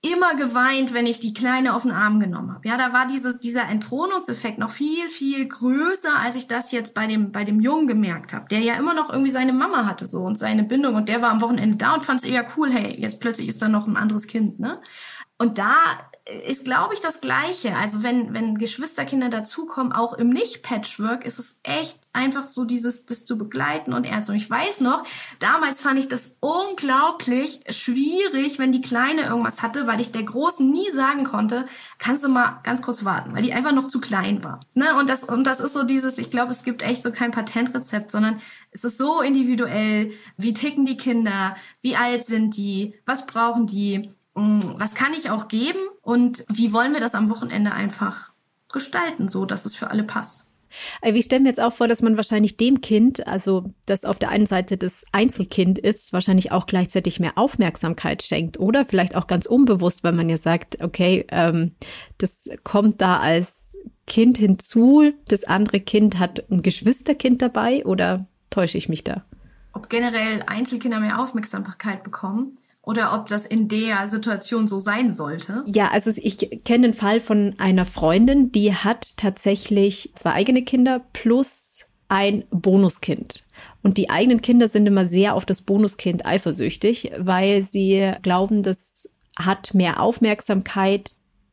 immer 0.00 0.36
geweint, 0.36 0.94
wenn 0.94 1.06
ich 1.06 1.18
die 1.18 1.34
Kleine 1.34 1.74
auf 1.74 1.82
den 1.82 1.90
Arm 1.90 2.20
genommen 2.20 2.54
habe. 2.54 2.68
Ja, 2.68 2.76
da 2.76 2.92
war 2.92 3.06
dieses, 3.06 3.40
dieser 3.40 3.68
Entthronungseffekt 3.68 4.58
noch 4.58 4.70
viel, 4.70 5.08
viel 5.08 5.48
größer, 5.48 6.16
als 6.16 6.36
ich 6.36 6.46
das 6.46 6.70
jetzt 6.70 6.94
bei 6.94 7.08
dem, 7.08 7.32
bei 7.32 7.44
dem 7.44 7.60
Jungen 7.60 7.88
gemerkt 7.88 8.32
habe, 8.32 8.46
der 8.48 8.60
ja 8.60 8.74
immer 8.74 8.94
noch 8.94 9.10
irgendwie 9.10 9.30
seine 9.30 9.52
Mama 9.52 9.86
hatte 9.86 10.06
so 10.06 10.20
und 10.20 10.36
seine 10.36 10.62
Bindung 10.62 10.94
und 10.94 11.08
der 11.08 11.20
war 11.20 11.30
am 11.30 11.40
Wochenende 11.40 11.76
da 11.76 11.94
und 11.94 12.04
fand 12.04 12.22
es 12.22 12.30
eher 12.30 12.46
cool, 12.56 12.70
hey, 12.70 12.94
jetzt 13.00 13.20
plötzlich 13.20 13.48
ist 13.48 13.60
da 13.60 13.68
noch 13.68 13.88
ein 13.88 13.96
anderes 13.96 14.28
Kind, 14.28 14.60
ne? 14.60 14.80
Und 15.36 15.58
da 15.58 15.74
ist, 16.46 16.64
glaube 16.64 16.92
ich, 16.92 17.00
das 17.00 17.22
Gleiche. 17.22 17.74
Also 17.76 18.02
wenn, 18.02 18.34
wenn 18.34 18.58
Geschwisterkinder 18.58 19.30
dazukommen, 19.30 19.92
auch 19.92 20.12
im 20.12 20.28
Nicht-Patchwork, 20.28 21.24
ist 21.24 21.38
es 21.38 21.58
echt 21.62 21.98
einfach 22.12 22.46
so 22.46 22.66
dieses, 22.66 23.06
das 23.06 23.24
zu 23.24 23.38
begleiten 23.38 23.94
und 23.94 24.04
ernst. 24.04 24.28
Und 24.28 24.36
ich 24.36 24.48
weiß 24.48 24.80
noch, 24.80 25.04
damals 25.38 25.80
fand 25.80 25.98
ich 25.98 26.08
das 26.08 26.36
unglaublich 26.40 27.60
schwierig, 27.70 28.58
wenn 28.58 28.72
die 28.72 28.82
Kleine 28.82 29.22
irgendwas 29.22 29.62
hatte, 29.62 29.86
weil 29.86 30.02
ich 30.02 30.12
der 30.12 30.22
Großen 30.22 30.70
nie 30.70 30.90
sagen 30.90 31.24
konnte, 31.24 31.66
kannst 31.98 32.24
du 32.24 32.28
mal 32.28 32.60
ganz 32.62 32.82
kurz 32.82 33.06
warten, 33.06 33.34
weil 33.34 33.42
die 33.42 33.54
einfach 33.54 33.72
noch 33.72 33.88
zu 33.88 33.98
klein 33.98 34.44
war. 34.44 34.60
Ne? 34.74 34.96
Und 34.96 35.08
das, 35.08 35.24
und 35.24 35.44
das 35.44 35.60
ist 35.60 35.72
so 35.72 35.84
dieses, 35.84 36.18
ich 36.18 36.30
glaube, 36.30 36.52
es 36.52 36.62
gibt 36.62 36.82
echt 36.82 37.02
so 37.02 37.10
kein 37.10 37.30
Patentrezept, 37.30 38.10
sondern 38.10 38.42
es 38.70 38.84
ist 38.84 38.98
so 38.98 39.22
individuell. 39.22 40.12
Wie 40.36 40.52
ticken 40.52 40.84
die 40.84 40.98
Kinder? 40.98 41.56
Wie 41.80 41.96
alt 41.96 42.26
sind 42.26 42.54
die? 42.56 42.94
Was 43.06 43.24
brauchen 43.24 43.66
die? 43.66 44.12
Mm, 44.38 44.60
was 44.76 44.94
kann 44.94 45.14
ich 45.14 45.30
auch 45.30 45.48
geben 45.48 45.80
und 46.00 46.44
wie 46.48 46.72
wollen 46.72 46.92
wir 46.92 47.00
das 47.00 47.14
am 47.14 47.28
Wochenende 47.28 47.72
einfach 47.72 48.32
gestalten, 48.72 49.28
so 49.28 49.44
dass 49.44 49.64
es 49.64 49.74
für 49.74 49.90
alle 49.90 50.04
passt. 50.04 50.46
Äh, 51.00 51.12
ich 51.12 51.24
stelle 51.24 51.42
mir 51.42 51.48
jetzt 51.48 51.60
auch 51.60 51.72
vor, 51.72 51.88
dass 51.88 52.02
man 52.02 52.16
wahrscheinlich 52.16 52.56
dem 52.56 52.80
Kind, 52.80 53.26
also 53.26 53.74
das 53.86 54.04
auf 54.04 54.18
der 54.18 54.28
einen 54.28 54.46
Seite 54.46 54.76
das 54.76 55.04
Einzelkind 55.10 55.78
ist, 55.78 56.12
wahrscheinlich 56.12 56.52
auch 56.52 56.66
gleichzeitig 56.66 57.18
mehr 57.18 57.36
Aufmerksamkeit 57.36 58.22
schenkt 58.22 58.60
oder 58.60 58.84
vielleicht 58.84 59.16
auch 59.16 59.26
ganz 59.26 59.46
unbewusst, 59.46 60.04
weil 60.04 60.12
man 60.12 60.28
ja 60.28 60.36
sagt, 60.36 60.80
okay, 60.82 61.26
ähm, 61.30 61.72
das 62.18 62.48
kommt 62.62 63.00
da 63.00 63.18
als 63.18 63.76
Kind 64.06 64.38
hinzu, 64.38 65.12
das 65.26 65.44
andere 65.44 65.80
Kind 65.80 66.18
hat 66.18 66.48
ein 66.50 66.62
Geschwisterkind 66.62 67.42
dabei 67.42 67.84
oder 67.84 68.26
täusche 68.50 68.78
ich 68.78 68.88
mich 68.88 69.02
da? 69.02 69.24
Ob 69.72 69.90
generell 69.90 70.44
Einzelkinder 70.46 71.00
mehr 71.00 71.20
Aufmerksamkeit 71.20 72.04
bekommen? 72.04 72.58
Oder 72.88 73.12
ob 73.12 73.26
das 73.26 73.44
in 73.44 73.68
der 73.68 74.08
Situation 74.08 74.66
so 74.66 74.80
sein 74.80 75.12
sollte? 75.12 75.62
Ja, 75.66 75.90
also 75.90 76.10
ich 76.16 76.64
kenne 76.64 76.88
den 76.88 76.94
Fall 76.94 77.20
von 77.20 77.54
einer 77.58 77.84
Freundin, 77.84 78.50
die 78.50 78.74
hat 78.74 79.18
tatsächlich 79.18 80.10
zwei 80.16 80.32
eigene 80.32 80.62
Kinder 80.62 81.02
plus 81.12 81.84
ein 82.08 82.44
Bonuskind. 82.50 83.44
Und 83.82 83.98
die 83.98 84.08
eigenen 84.08 84.40
Kinder 84.40 84.68
sind 84.68 84.86
immer 84.86 85.04
sehr 85.04 85.34
auf 85.34 85.44
das 85.44 85.60
Bonuskind 85.60 86.24
eifersüchtig, 86.24 87.12
weil 87.18 87.62
sie 87.62 88.12
glauben, 88.22 88.62
das 88.62 89.14
hat 89.38 89.74
mehr 89.74 90.00
Aufmerksamkeit, 90.00 91.10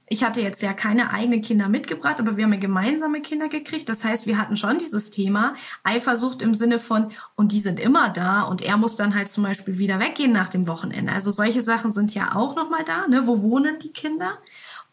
ich 0.07 0.23
hatte 0.23 0.39
jetzt 0.39 0.61
ja 0.61 0.73
keine 0.73 1.11
eigenen 1.11 1.41
Kinder 1.41 1.67
mitgebracht, 1.67 2.19
aber 2.19 2.37
wir 2.37 2.43
haben 2.43 2.53
ja 2.53 2.59
gemeinsame 2.59 3.21
Kinder 3.21 3.49
gekriegt. 3.49 3.89
Das 3.89 4.03
heißt, 4.03 4.27
wir 4.27 4.37
hatten 4.37 4.55
schon 4.55 4.77
dieses 4.77 5.09
Thema 5.09 5.55
Eifersucht 5.83 6.41
im 6.41 6.53
Sinne 6.53 6.79
von, 6.79 7.11
und 7.35 7.51
die 7.51 7.59
sind 7.59 7.79
immer 7.79 8.09
da 8.09 8.43
und 8.43 8.61
er 8.61 8.77
muss 8.77 8.95
dann 8.95 9.15
halt 9.15 9.29
zum 9.29 9.43
Beispiel 9.43 9.79
wieder 9.79 9.99
weggehen 9.99 10.31
nach 10.31 10.49
dem 10.49 10.67
Wochenende. 10.67 11.11
Also 11.11 11.31
solche 11.31 11.61
Sachen 11.61 11.91
sind 11.91 12.13
ja 12.13 12.35
auch 12.35 12.55
nochmal 12.55 12.83
da, 12.83 13.07
ne? 13.07 13.25
Wo 13.25 13.41
wohnen 13.41 13.79
die 13.79 13.93
Kinder? 13.93 14.37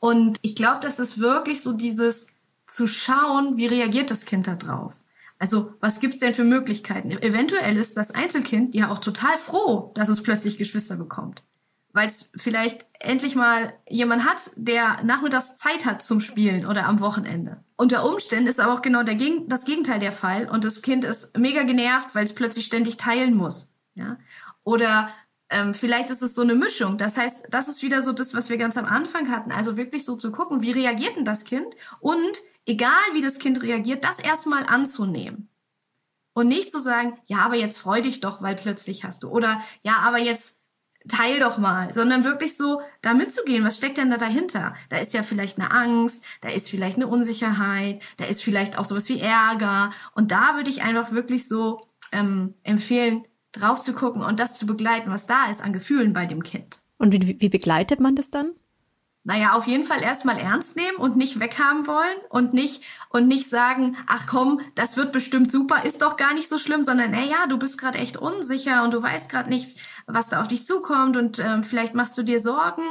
Und 0.01 0.39
ich 0.43 0.57
glaube, 0.57 0.81
das 0.83 0.99
ist 0.99 1.19
wirklich 1.19 1.63
so 1.63 1.75
dieses 1.75 2.29
zu 2.67 2.87
schauen, 2.87 3.59
wie 3.59 3.67
reagiert 3.67 4.11
das 4.11 4.25
Kind 4.25 4.47
da 4.47 4.55
drauf. 4.55 4.95
Also 5.39 5.75
was 5.81 6.01
gibt's 6.01 6.21
denn 6.21 6.33
für 6.33 6.45
Möglichkeiten? 6.45 7.11
Eventuell 7.11 7.77
ist 7.77 7.97
das 7.97 8.13
Einzelkind 8.13 8.75
ja 8.75 8.91
auch 8.91 8.99
total 8.99 9.37
froh, 9.37 9.91
dass 9.95 10.09
es 10.09 10.23
plötzlich 10.23 10.57
Geschwister 10.57 10.97
bekommt 10.97 11.43
weil 11.93 12.09
es 12.09 12.31
vielleicht 12.37 12.87
endlich 12.99 13.35
mal 13.35 13.75
jemand 13.89 14.25
hat, 14.25 14.51
der 14.57 15.03
nachmittags 15.03 15.57
Zeit 15.57 15.85
hat 15.85 16.03
zum 16.03 16.21
Spielen 16.21 16.67
oder 16.67 16.87
am 16.87 17.01
Wochenende. 17.01 17.63
Unter 17.77 18.09
Umständen 18.09 18.49
ist 18.49 18.61
aber 18.61 18.75
auch 18.75 18.83
genau 18.83 19.03
der, 19.03 19.17
das 19.47 19.65
Gegenteil 19.65 19.99
der 19.99 20.13
Fall 20.13 20.49
und 20.49 20.65
das 20.65 20.83
Kind 20.83 21.05
ist 21.05 21.37
mega 21.37 21.63
genervt, 21.63 22.15
weil 22.15 22.25
es 22.25 22.35
plötzlich 22.35 22.67
ständig 22.67 22.97
teilen 22.97 23.35
muss. 23.35 23.69
Ja? 23.95 24.19
Oder 24.65 25.11
ähm, 25.51 25.75
vielleicht 25.75 26.11
ist 26.11 26.23
es 26.23 26.35
so 26.35 26.43
eine 26.43 26.55
Mischung. 26.55 26.97
Das 26.97 27.17
heißt, 27.17 27.47
das 27.51 27.69
ist 27.69 27.83
wieder 27.83 28.03
so 28.03 28.13
das, 28.13 28.35
was 28.35 28.49
wir 28.49 28.57
ganz 28.57 28.77
am 28.77 28.87
Anfang 28.87 29.31
hatten. 29.31 29.53
Also 29.53 29.77
wirklich 29.77 30.05
so 30.05 30.17
zu 30.17 30.33
gucken, 30.33 30.63
wie 30.63 30.73
reagiert 30.73 31.17
denn 31.17 31.25
das 31.25 31.45
Kind? 31.45 31.75
Und 32.01 32.39
egal 32.65 33.03
wie 33.13 33.23
das 33.23 33.39
Kind 33.39 33.63
reagiert, 33.63 34.05
das 34.05 34.19
erstmal 34.19 34.65
anzunehmen. 34.67 35.49
Und 36.35 36.49
nicht 36.49 36.73
zu 36.73 36.81
sagen, 36.81 37.19
ja, 37.27 37.39
aber 37.39 37.57
jetzt 37.57 37.79
freu 37.79 38.01
dich 38.01 38.21
doch, 38.21 38.41
weil 38.41 38.57
plötzlich 38.57 39.05
hast 39.05 39.23
du. 39.23 39.29
Oder 39.29 39.61
ja, 39.83 39.99
aber 39.99 40.19
jetzt 40.19 40.62
teil 41.09 41.41
doch 41.41 41.59
mal, 41.59 41.93
sondern 41.93 42.25
wirklich 42.25 42.57
so 42.57 42.81
da 43.01 43.15
mitzugehen, 43.15 43.65
was 43.65 43.77
steckt 43.77 43.99
denn 43.99 44.11
da 44.11 44.17
dahinter? 44.17 44.75
Da 44.89 44.99
ist 44.99 45.15
ja 45.15 45.23
vielleicht 45.23 45.59
eine 45.59 45.71
Angst, 45.71 46.25
da 46.41 46.49
ist 46.49 46.71
vielleicht 46.71 46.97
eine 46.97 47.09
Unsicherheit, 47.09 48.03
da 48.17 48.25
ist 48.25 48.43
vielleicht 48.43 48.79
auch 48.79 48.85
sowas 48.85 49.09
wie 49.09 49.21
Ärger 49.21 49.91
und 50.15 50.31
da 50.31 50.57
würde 50.57 50.71
ich 50.71 50.83
einfach 50.83 51.13
wirklich 51.13 51.49
so 51.49 51.87
ähm, 52.13 52.55
empfehlen, 52.63 53.25
drauf 53.53 53.81
zu 53.81 53.93
gucken 53.93 54.23
und 54.23 54.41
das 54.41 54.59
zu 54.59 54.67
begleiten, 54.67 55.11
was 55.11 55.27
da 55.27 55.51
ist 55.51 55.61
an 55.61 55.73
Gefühlen 55.73 56.13
bei 56.13 56.27
dem 56.27 56.43
Kind. 56.43 56.81
Und 56.99 57.13
wie, 57.13 57.41
wie 57.41 57.49
begleitet 57.49 58.01
man 58.01 58.17
das 58.17 58.31
dann? 58.31 58.53
Naja, 59.25 59.53
auf 59.53 59.69
jeden 59.69 59.85
Fall 59.85 60.03
erstmal 60.03 60.37
ernst 60.39 60.75
nehmen 60.75 60.97
und 60.97 61.17
nicht 61.17 61.39
weghaben 61.39 61.87
wollen 61.87 62.17
und 62.29 62.53
nicht, 62.53 62.83
und 63.09 63.29
nicht 63.29 63.49
sagen, 63.49 63.97
ach 64.09 64.27
komm, 64.27 64.61
das 64.75 64.97
wird 64.97 65.13
bestimmt 65.13 65.53
super, 65.53 65.85
ist 65.85 66.03
doch 66.03 66.17
gar 66.17 66.35
nicht 66.35 66.49
so 66.49 66.59
schlimm, 66.59 66.85
sondern, 66.85 67.13
naja, 67.13 67.47
du 67.49 67.57
bist 67.57 67.79
gerade 67.79 67.99
echt 67.99 68.17
unsicher 68.17 68.83
und 68.83 68.93
du 68.93 69.01
weißt 69.01 69.29
gerade 69.29 69.49
nicht, 69.49 69.79
was 70.07 70.29
da 70.29 70.41
auf 70.41 70.49
dich 70.49 70.67
zukommt 70.67 71.17
und 71.17 71.39
ähm, 71.39 71.63
vielleicht 71.63 71.95
machst 71.95 72.19
du 72.19 72.25
dir 72.25 72.41
Sorgen, 72.41 72.83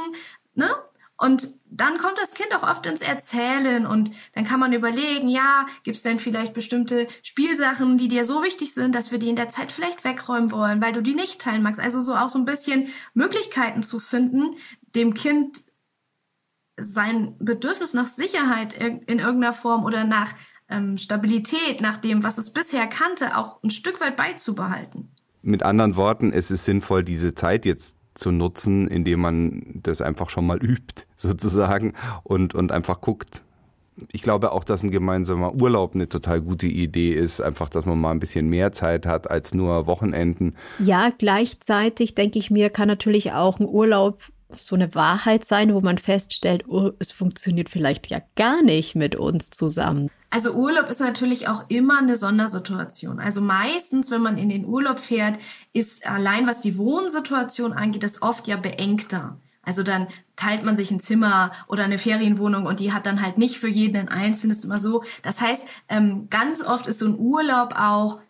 ne? 0.54 0.70
Und 1.18 1.50
dann 1.66 1.98
kommt 1.98 2.18
das 2.18 2.34
Kind 2.34 2.52
auch 2.52 2.68
oft 2.68 2.84
ins 2.84 3.00
Erzählen 3.00 3.86
und 3.86 4.10
dann 4.34 4.44
kann 4.44 4.58
man 4.58 4.72
überlegen, 4.72 5.28
ja, 5.28 5.66
gibt 5.84 5.96
es 5.96 6.02
denn 6.02 6.18
vielleicht 6.18 6.52
bestimmte 6.52 7.06
Spielsachen, 7.22 7.96
die 7.96 8.08
dir 8.08 8.24
so 8.24 8.42
wichtig 8.42 8.74
sind, 8.74 8.94
dass 8.94 9.12
wir 9.12 9.20
die 9.20 9.28
in 9.28 9.36
der 9.36 9.48
Zeit 9.48 9.70
vielleicht 9.70 10.02
wegräumen 10.02 10.50
wollen, 10.50 10.82
weil 10.82 10.92
du 10.92 11.00
die 11.00 11.14
nicht 11.14 11.40
teilen 11.40 11.62
magst. 11.62 11.80
Also 11.80 12.00
so 12.00 12.16
auch 12.16 12.28
so 12.28 12.40
ein 12.40 12.44
bisschen 12.44 12.88
Möglichkeiten 13.14 13.84
zu 13.84 14.00
finden, 14.00 14.56
dem 14.96 15.14
Kind 15.14 15.60
sein 16.82 17.34
Bedürfnis 17.38 17.94
nach 17.94 18.06
Sicherheit 18.06 18.72
in 18.74 19.18
irgendeiner 19.18 19.52
Form 19.52 19.84
oder 19.84 20.04
nach 20.04 20.34
ähm, 20.68 20.98
Stabilität, 20.98 21.80
nach 21.80 21.98
dem, 21.98 22.22
was 22.24 22.38
es 22.38 22.50
bisher 22.50 22.86
kannte, 22.86 23.36
auch 23.36 23.62
ein 23.62 23.70
Stück 23.70 24.00
weit 24.00 24.16
beizubehalten. 24.16 25.10
Mit 25.42 25.62
anderen 25.62 25.96
Worten, 25.96 26.32
es 26.32 26.50
ist 26.50 26.64
sinnvoll, 26.64 27.04
diese 27.04 27.34
Zeit 27.34 27.64
jetzt 27.64 27.96
zu 28.14 28.30
nutzen, 28.30 28.88
indem 28.88 29.20
man 29.20 29.80
das 29.82 30.00
einfach 30.00 30.30
schon 30.30 30.46
mal 30.46 30.58
übt, 30.62 31.06
sozusagen, 31.16 31.94
und, 32.22 32.54
und 32.54 32.72
einfach 32.72 33.00
guckt. 33.00 33.42
Ich 34.10 34.22
glaube 34.22 34.52
auch, 34.52 34.64
dass 34.64 34.82
ein 34.82 34.90
gemeinsamer 34.90 35.54
Urlaub 35.54 35.94
eine 35.94 36.08
total 36.08 36.40
gute 36.40 36.66
Idee 36.66 37.12
ist, 37.12 37.40
einfach, 37.42 37.68
dass 37.68 37.84
man 37.84 38.00
mal 38.00 38.10
ein 38.10 38.20
bisschen 38.20 38.48
mehr 38.48 38.72
Zeit 38.72 39.04
hat 39.04 39.30
als 39.30 39.52
nur 39.52 39.86
Wochenenden. 39.86 40.56
Ja, 40.78 41.10
gleichzeitig 41.16 42.14
denke 42.14 42.38
ich 42.38 42.50
mir, 42.50 42.70
kann 42.70 42.88
natürlich 42.88 43.32
auch 43.32 43.60
ein 43.60 43.66
Urlaub 43.66 44.18
so 44.54 44.74
eine 44.74 44.94
Wahrheit 44.94 45.44
sein, 45.44 45.74
wo 45.74 45.80
man 45.80 45.98
feststellt, 45.98 46.68
oh, 46.68 46.92
es 46.98 47.12
funktioniert 47.12 47.68
vielleicht 47.68 48.08
ja 48.10 48.20
gar 48.36 48.62
nicht 48.62 48.94
mit 48.94 49.14
uns 49.14 49.50
zusammen. 49.50 50.10
Also 50.30 50.52
Urlaub 50.52 50.88
ist 50.88 51.00
natürlich 51.00 51.48
auch 51.48 51.68
immer 51.68 51.98
eine 51.98 52.16
Sondersituation. 52.16 53.20
Also 53.20 53.40
meistens, 53.40 54.10
wenn 54.10 54.22
man 54.22 54.38
in 54.38 54.48
den 54.48 54.64
Urlaub 54.64 54.98
fährt, 54.98 55.38
ist 55.72 56.08
allein 56.08 56.46
was 56.46 56.60
die 56.60 56.78
Wohnsituation 56.78 57.72
angeht, 57.72 58.02
das 58.02 58.22
oft 58.22 58.48
ja 58.48 58.56
beengter. 58.56 59.38
Also 59.62 59.82
dann 59.82 60.08
teilt 60.34 60.64
man 60.64 60.76
sich 60.76 60.90
ein 60.90 61.00
Zimmer 61.00 61.52
oder 61.68 61.84
eine 61.84 61.98
Ferienwohnung 61.98 62.66
und 62.66 62.80
die 62.80 62.92
hat 62.92 63.06
dann 63.06 63.22
halt 63.22 63.38
nicht 63.38 63.58
für 63.58 63.68
jeden 63.68 63.96
ein 63.96 64.08
einzelnes 64.08 64.64
immer 64.64 64.80
so. 64.80 65.04
Das 65.22 65.40
heißt, 65.40 65.62
ähm, 65.88 66.28
ganz 66.30 66.64
oft 66.64 66.86
ist 66.86 66.98
so 66.98 67.06
ein 67.06 67.18
Urlaub 67.18 67.74
auch 67.78 68.20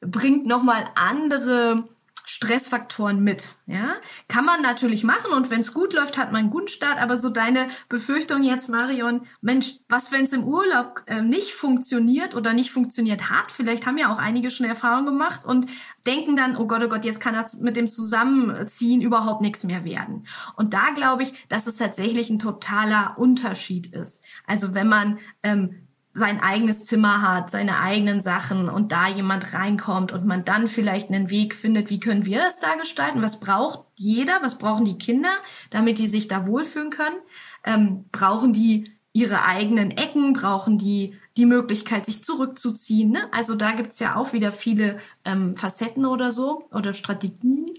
bringt 0.00 0.46
nochmal 0.46 0.84
andere 0.94 1.88
Stressfaktoren 2.28 3.22
mit. 3.22 3.56
Ja, 3.66 3.94
kann 4.26 4.44
man 4.44 4.60
natürlich 4.60 5.04
machen 5.04 5.32
und 5.32 5.48
wenn 5.48 5.60
es 5.60 5.72
gut 5.72 5.92
läuft, 5.92 6.18
hat 6.18 6.32
man 6.32 6.40
einen 6.40 6.50
guten 6.50 6.66
Start. 6.66 7.00
Aber 7.00 7.16
so 7.16 7.30
deine 7.30 7.68
Befürchtung 7.88 8.42
jetzt, 8.42 8.68
Marion, 8.68 9.26
Mensch, 9.40 9.76
was 9.88 10.10
wenn 10.10 10.24
es 10.24 10.32
im 10.32 10.42
Urlaub 10.42 11.04
äh, 11.06 11.22
nicht 11.22 11.52
funktioniert 11.52 12.34
oder 12.34 12.52
nicht 12.52 12.72
funktioniert 12.72 13.30
hat? 13.30 13.52
Vielleicht 13.52 13.86
haben 13.86 13.96
ja 13.96 14.12
auch 14.12 14.18
einige 14.18 14.50
schon 14.50 14.66
Erfahrungen 14.66 15.06
gemacht 15.06 15.44
und 15.44 15.70
denken 16.04 16.34
dann, 16.34 16.56
oh 16.56 16.66
Gott, 16.66 16.82
oh 16.82 16.88
Gott, 16.88 17.04
jetzt 17.04 17.20
kann 17.20 17.34
das 17.34 17.60
mit 17.60 17.76
dem 17.76 17.86
Zusammenziehen 17.86 19.00
überhaupt 19.00 19.40
nichts 19.40 19.62
mehr 19.62 19.84
werden. 19.84 20.26
Und 20.56 20.74
da 20.74 20.90
glaube 20.90 21.22
ich, 21.22 21.32
dass 21.48 21.68
es 21.68 21.76
tatsächlich 21.76 22.28
ein 22.28 22.40
totaler 22.40 23.14
Unterschied 23.18 23.86
ist. 23.94 24.20
Also 24.48 24.74
wenn 24.74 24.88
man 24.88 25.20
ähm, 25.44 25.85
sein 26.16 26.40
eigenes 26.40 26.84
Zimmer 26.84 27.20
hat, 27.20 27.50
seine 27.50 27.78
eigenen 27.78 28.22
Sachen 28.22 28.70
und 28.70 28.90
da 28.90 29.06
jemand 29.06 29.52
reinkommt 29.52 30.12
und 30.12 30.24
man 30.24 30.46
dann 30.46 30.66
vielleicht 30.66 31.10
einen 31.10 31.28
Weg 31.28 31.54
findet, 31.54 31.90
wie 31.90 32.00
können 32.00 32.24
wir 32.24 32.38
das 32.38 32.58
da 32.58 32.74
gestalten? 32.76 33.22
Was 33.22 33.38
braucht 33.38 33.84
jeder? 33.96 34.38
Was 34.42 34.56
brauchen 34.56 34.86
die 34.86 34.96
Kinder, 34.96 35.36
damit 35.68 35.98
die 35.98 36.08
sich 36.08 36.26
da 36.26 36.46
wohlfühlen 36.46 36.88
können? 36.88 37.18
Ähm, 37.64 38.06
brauchen 38.12 38.54
die 38.54 38.92
ihre 39.12 39.44
eigenen 39.44 39.90
Ecken? 39.90 40.32
Brauchen 40.32 40.78
die 40.78 41.18
die 41.36 41.44
Möglichkeit, 41.44 42.06
sich 42.06 42.24
zurückzuziehen? 42.24 43.10
Ne? 43.10 43.28
Also 43.32 43.54
da 43.54 43.72
gibt's 43.72 43.98
ja 43.98 44.16
auch 44.16 44.32
wieder 44.32 44.52
viele 44.52 44.98
ähm, 45.26 45.54
Facetten 45.54 46.06
oder 46.06 46.32
so 46.32 46.66
oder 46.72 46.94
Strategien. 46.94 47.74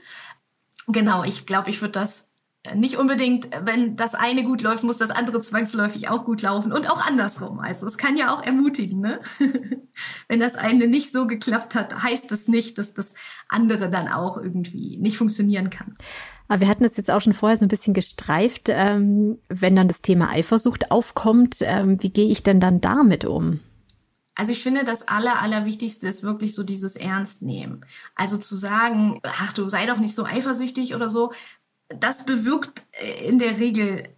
Genau, 0.85 1.23
ich 1.23 1.47
glaube, 1.47 1.71
ich 1.71 1.81
würde 1.81 1.93
das 1.93 2.26
nicht 2.75 2.97
unbedingt, 2.97 3.49
wenn 3.63 3.95
das 3.95 4.15
eine 4.15 4.43
gut 4.43 4.61
läuft, 4.61 4.83
muss 4.83 4.97
das 4.97 5.09
andere 5.09 5.41
zwangsläufig 5.41 6.09
auch 6.09 6.25
gut 6.25 6.41
laufen 6.41 6.71
und 6.71 6.89
auch 6.89 7.05
andersrum. 7.05 7.59
Also 7.59 7.85
es 7.85 7.97
kann 7.97 8.17
ja 8.17 8.33
auch 8.33 8.43
ermutigen, 8.43 9.01
ne? 9.01 9.19
wenn 10.27 10.39
das 10.39 10.55
eine 10.55 10.87
nicht 10.87 11.11
so 11.11 11.27
geklappt 11.27 11.75
hat, 11.75 12.03
heißt 12.03 12.31
das 12.31 12.47
nicht, 12.47 12.77
dass 12.77 12.93
das 12.93 13.13
andere 13.47 13.89
dann 13.89 14.07
auch 14.07 14.37
irgendwie 14.37 14.97
nicht 14.97 15.17
funktionieren 15.17 15.69
kann. 15.69 15.97
Aber 16.47 16.61
wir 16.61 16.67
hatten 16.67 16.85
es 16.85 16.97
jetzt 16.97 17.11
auch 17.11 17.21
schon 17.21 17.33
vorher 17.33 17.57
so 17.57 17.65
ein 17.65 17.69
bisschen 17.69 17.93
gestreift, 17.93 18.69
ähm, 18.69 19.37
wenn 19.49 19.75
dann 19.75 19.87
das 19.87 20.01
Thema 20.01 20.29
Eifersucht 20.29 20.91
aufkommt, 20.91 21.57
ähm, 21.61 22.01
wie 22.01 22.09
gehe 22.09 22.29
ich 22.29 22.43
denn 22.43 22.59
dann 22.59 22.79
damit 22.79 23.25
um? 23.25 23.59
Also 24.37 24.51
ich 24.51 24.61
finde, 24.61 24.83
das 24.83 25.07
Aller, 25.07 25.41
Allerwichtigste 25.41 26.07
ist 26.07 26.21
wirklich 26.21 26.53
so 26.53 26.61
dieses 26.61 26.95
Ernst 26.95 27.41
nehmen. 27.41 27.83
Also 28.15 28.37
zu 28.37 28.55
sagen, 28.55 29.19
ach 29.23 29.51
du 29.51 29.67
sei 29.67 29.87
doch 29.87 29.97
nicht 29.97 30.13
so 30.13 30.25
eifersüchtig 30.25 30.93
oder 30.93 31.09
so, 31.09 31.33
das 31.89 32.25
bewirkt 32.25 32.83
äh, 32.91 33.27
in 33.27 33.39
der 33.39 33.57
Regel 33.57 34.09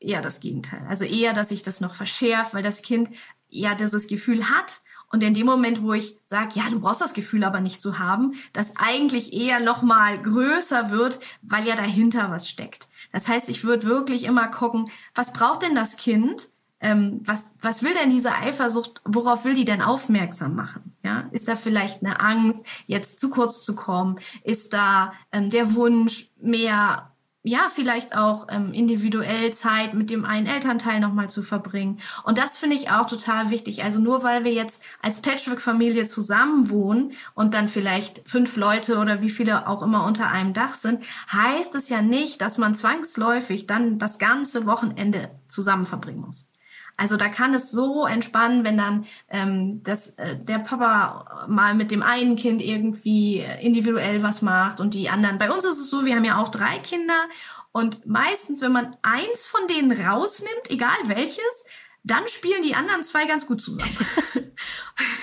eher 0.00 0.20
das 0.20 0.40
Gegenteil. 0.40 0.84
Also 0.88 1.04
eher, 1.04 1.32
dass 1.32 1.50
sich 1.50 1.62
das 1.62 1.80
noch 1.80 1.94
verschärft, 1.94 2.54
weil 2.54 2.62
das 2.62 2.82
Kind 2.82 3.10
ja 3.48 3.74
dieses 3.74 4.06
Gefühl 4.06 4.48
hat 4.48 4.82
und 5.12 5.22
in 5.22 5.34
dem 5.34 5.46
Moment, 5.46 5.82
wo 5.82 5.92
ich 5.92 6.18
sage, 6.24 6.52
ja, 6.54 6.64
du 6.70 6.80
brauchst 6.80 7.02
das 7.02 7.12
Gefühl 7.12 7.44
aber 7.44 7.60
nicht 7.60 7.82
zu 7.82 7.98
haben, 7.98 8.32
das 8.54 8.72
eigentlich 8.76 9.34
eher 9.34 9.60
noch 9.60 9.82
mal 9.82 10.18
größer 10.20 10.90
wird, 10.90 11.20
weil 11.42 11.66
ja 11.66 11.76
dahinter 11.76 12.30
was 12.30 12.48
steckt. 12.48 12.88
Das 13.12 13.28
heißt, 13.28 13.50
ich 13.50 13.62
würde 13.62 13.86
wirklich 13.86 14.24
immer 14.24 14.48
gucken, 14.48 14.90
was 15.14 15.34
braucht 15.34 15.62
denn 15.62 15.74
das 15.74 15.98
Kind? 15.98 16.48
Ähm, 16.80 17.20
was, 17.24 17.52
was 17.60 17.82
will 17.82 17.92
denn 17.92 18.10
diese 18.10 18.32
Eifersucht, 18.32 19.02
worauf 19.04 19.44
will 19.44 19.54
die 19.54 19.66
denn 19.66 19.82
aufmerksam 19.82 20.56
machen? 20.56 20.96
Ja, 21.04 21.28
ist 21.30 21.46
da 21.46 21.56
vielleicht 21.56 22.02
eine 22.02 22.18
Angst, 22.20 22.60
jetzt 22.86 23.20
zu 23.20 23.28
kurz 23.28 23.62
zu 23.64 23.76
kommen? 23.76 24.18
Ist 24.42 24.72
da 24.72 25.12
ähm, 25.30 25.50
der 25.50 25.74
Wunsch, 25.74 26.30
mehr 26.40 27.11
ja, 27.44 27.68
vielleicht 27.74 28.16
auch 28.16 28.46
ähm, 28.50 28.72
individuell 28.72 29.52
Zeit 29.52 29.94
mit 29.94 30.10
dem 30.10 30.24
einen 30.24 30.46
Elternteil 30.46 31.00
nochmal 31.00 31.28
zu 31.28 31.42
verbringen. 31.42 31.98
Und 32.22 32.38
das 32.38 32.56
finde 32.56 32.76
ich 32.76 32.90
auch 32.90 33.06
total 33.06 33.50
wichtig. 33.50 33.82
Also 33.82 33.98
nur 33.98 34.22
weil 34.22 34.44
wir 34.44 34.52
jetzt 34.52 34.80
als 35.00 35.20
Patchwork-Familie 35.22 36.06
zusammen 36.06 36.70
wohnen 36.70 37.14
und 37.34 37.54
dann 37.54 37.68
vielleicht 37.68 38.28
fünf 38.28 38.56
Leute 38.56 38.98
oder 38.98 39.22
wie 39.22 39.30
viele 39.30 39.66
auch 39.66 39.82
immer 39.82 40.04
unter 40.04 40.28
einem 40.28 40.52
Dach 40.52 40.74
sind, 40.74 41.02
heißt 41.32 41.74
es 41.74 41.88
ja 41.88 42.00
nicht, 42.00 42.40
dass 42.40 42.58
man 42.58 42.76
zwangsläufig 42.76 43.66
dann 43.66 43.98
das 43.98 44.18
ganze 44.18 44.66
Wochenende 44.66 45.30
zusammen 45.48 45.84
verbringen 45.84 46.20
muss. 46.20 46.51
Also 46.96 47.16
da 47.16 47.28
kann 47.28 47.54
es 47.54 47.70
so 47.70 48.06
entspannen, 48.06 48.64
wenn 48.64 48.76
dann 48.76 49.06
ähm, 49.28 49.82
das, 49.82 50.10
äh, 50.10 50.36
der 50.36 50.58
Papa 50.58 51.46
mal 51.48 51.74
mit 51.74 51.90
dem 51.90 52.02
einen 52.02 52.36
Kind 52.36 52.62
irgendwie 52.62 53.44
individuell 53.60 54.22
was 54.22 54.42
macht 54.42 54.80
und 54.80 54.94
die 54.94 55.08
anderen. 55.08 55.38
Bei 55.38 55.50
uns 55.50 55.64
ist 55.64 55.78
es 55.78 55.90
so, 55.90 56.04
wir 56.04 56.14
haben 56.14 56.24
ja 56.24 56.40
auch 56.40 56.48
drei 56.48 56.78
Kinder 56.78 57.28
und 57.72 58.06
meistens, 58.06 58.60
wenn 58.60 58.72
man 58.72 58.96
eins 59.02 59.46
von 59.46 59.66
denen 59.66 59.92
rausnimmt, 59.92 60.70
egal 60.70 60.96
welches, 61.06 61.64
dann 62.04 62.26
spielen 62.28 62.62
die 62.62 62.74
anderen 62.74 63.02
zwei 63.02 63.26
ganz 63.26 63.46
gut 63.46 63.60
zusammen. 63.60 63.96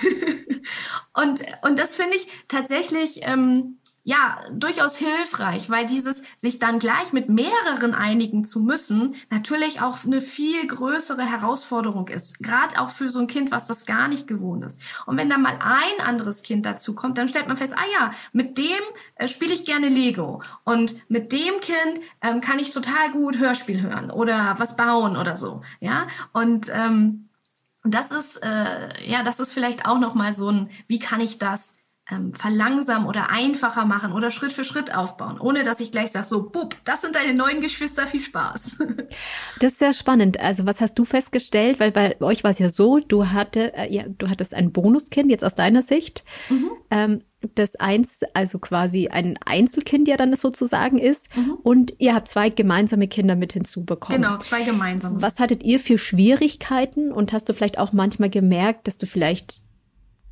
und, 1.14 1.40
und 1.62 1.78
das 1.78 1.96
finde 1.96 2.16
ich 2.16 2.28
tatsächlich 2.48 3.20
ähm, 3.22 3.78
ja, 4.02 4.38
durchaus 4.52 4.96
hilfreich, 4.96 5.68
weil 5.68 5.86
dieses 5.86 6.22
sich 6.38 6.58
dann 6.58 6.78
gleich 6.78 7.12
mit 7.12 7.28
mehreren 7.28 7.94
einigen 7.94 8.44
zu 8.44 8.60
müssen, 8.60 9.14
natürlich 9.28 9.82
auch 9.82 10.04
eine 10.04 10.22
viel 10.22 10.66
größere 10.66 11.22
Herausforderung 11.22 12.08
ist. 12.08 12.38
Gerade 12.42 12.80
auch 12.80 12.90
für 12.90 13.10
so 13.10 13.20
ein 13.20 13.26
Kind, 13.26 13.50
was 13.50 13.66
das 13.66 13.84
gar 13.84 14.08
nicht 14.08 14.26
gewohnt 14.26 14.64
ist. 14.64 14.80
Und 15.04 15.18
wenn 15.18 15.28
dann 15.28 15.42
mal 15.42 15.58
ein 15.60 16.06
anderes 16.06 16.42
Kind 16.42 16.64
dazu 16.64 16.94
kommt, 16.94 17.18
dann 17.18 17.28
stellt 17.28 17.48
man 17.48 17.58
fest, 17.58 17.74
ah 17.76 17.84
ja, 17.92 18.12
mit 18.32 18.56
dem 18.56 18.80
äh, 19.16 19.28
spiele 19.28 19.52
ich 19.52 19.66
gerne 19.66 19.88
Lego. 19.88 20.42
Und 20.64 20.96
mit 21.10 21.32
dem 21.32 21.60
Kind 21.60 22.00
ähm, 22.22 22.40
kann 22.40 22.58
ich 22.58 22.72
total 22.72 23.10
gut 23.12 23.38
Hörspiel 23.38 23.82
hören 23.82 24.10
oder 24.10 24.54
was 24.58 24.76
bauen 24.76 25.16
oder 25.16 25.36
so. 25.36 25.62
Ja, 25.80 26.08
und 26.32 26.70
ähm, 26.74 27.28
das 27.84 28.10
ist, 28.10 28.36
äh, 28.42 29.06
ja, 29.06 29.22
das 29.22 29.40
ist 29.40 29.52
vielleicht 29.52 29.86
auch 29.86 29.98
nochmal 29.98 30.32
so 30.32 30.50
ein, 30.50 30.70
wie 30.86 30.98
kann 30.98 31.20
ich 31.20 31.38
das 31.38 31.79
ähm, 32.10 32.34
verlangsamen 32.34 33.08
oder 33.08 33.30
einfacher 33.30 33.84
machen 33.84 34.12
oder 34.12 34.30
Schritt 34.30 34.52
für 34.52 34.64
Schritt 34.64 34.94
aufbauen, 34.94 35.40
ohne 35.40 35.64
dass 35.64 35.80
ich 35.80 35.92
gleich 35.92 36.10
sage, 36.10 36.26
so, 36.26 36.48
bub, 36.48 36.74
das 36.84 37.02
sind 37.02 37.14
deine 37.14 37.34
neuen 37.34 37.60
Geschwister, 37.60 38.06
viel 38.06 38.20
Spaß. 38.20 38.78
Das 39.58 39.72
ist 39.72 39.78
sehr 39.78 39.92
spannend. 39.92 40.40
Also 40.40 40.64
was 40.64 40.80
hast 40.80 40.98
du 40.98 41.04
festgestellt? 41.04 41.80
Weil 41.80 41.90
bei 41.90 42.18
euch 42.20 42.44
war 42.44 42.50
es 42.50 42.58
ja 42.58 42.70
so, 42.70 42.98
du, 42.98 43.26
hatte, 43.26 43.74
äh, 43.74 43.92
ja, 43.92 44.04
du 44.06 44.28
hattest 44.28 44.54
ein 44.54 44.72
Bonuskind, 44.72 45.30
jetzt 45.30 45.44
aus 45.44 45.54
deiner 45.54 45.82
Sicht. 45.82 46.24
Mhm. 46.48 46.70
Ähm, 46.90 47.22
das 47.54 47.76
eins, 47.76 48.22
also 48.34 48.58
quasi 48.58 49.08
ein 49.08 49.38
Einzelkind 49.44 50.08
ja 50.08 50.16
dann 50.16 50.34
sozusagen 50.34 50.98
ist. 50.98 51.34
Mhm. 51.36 51.52
Und 51.62 51.94
ihr 51.98 52.14
habt 52.14 52.28
zwei 52.28 52.48
gemeinsame 52.50 53.08
Kinder 53.08 53.36
mit 53.36 53.52
hinzubekommen. 53.52 54.22
Genau, 54.22 54.38
zwei 54.38 54.62
gemeinsame. 54.62 55.20
Was 55.20 55.40
hattet 55.40 55.62
ihr 55.62 55.80
für 55.80 55.98
Schwierigkeiten? 55.98 57.12
Und 57.12 57.32
hast 57.32 57.48
du 57.48 57.54
vielleicht 57.54 57.78
auch 57.78 57.92
manchmal 57.92 58.30
gemerkt, 58.30 58.86
dass 58.86 58.98
du 58.98 59.06
vielleicht 59.06 59.62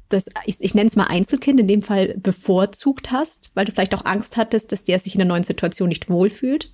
das, 0.08 0.26
ich, 0.44 0.56
ich 0.60 0.74
nenne 0.74 0.88
es 0.88 0.96
mal 0.96 1.04
Einzelkind, 1.04 1.60
in 1.60 1.68
dem 1.68 1.82
Fall 1.82 2.14
bevorzugt 2.18 3.10
hast, 3.10 3.50
weil 3.54 3.64
du 3.64 3.72
vielleicht 3.72 3.94
auch 3.94 4.04
Angst 4.04 4.36
hattest, 4.36 4.72
dass 4.72 4.84
der 4.84 4.98
sich 4.98 5.14
in 5.14 5.18
der 5.18 5.28
neuen 5.28 5.44
Situation 5.44 5.88
nicht 5.88 6.08
wohlfühlt? 6.08 6.72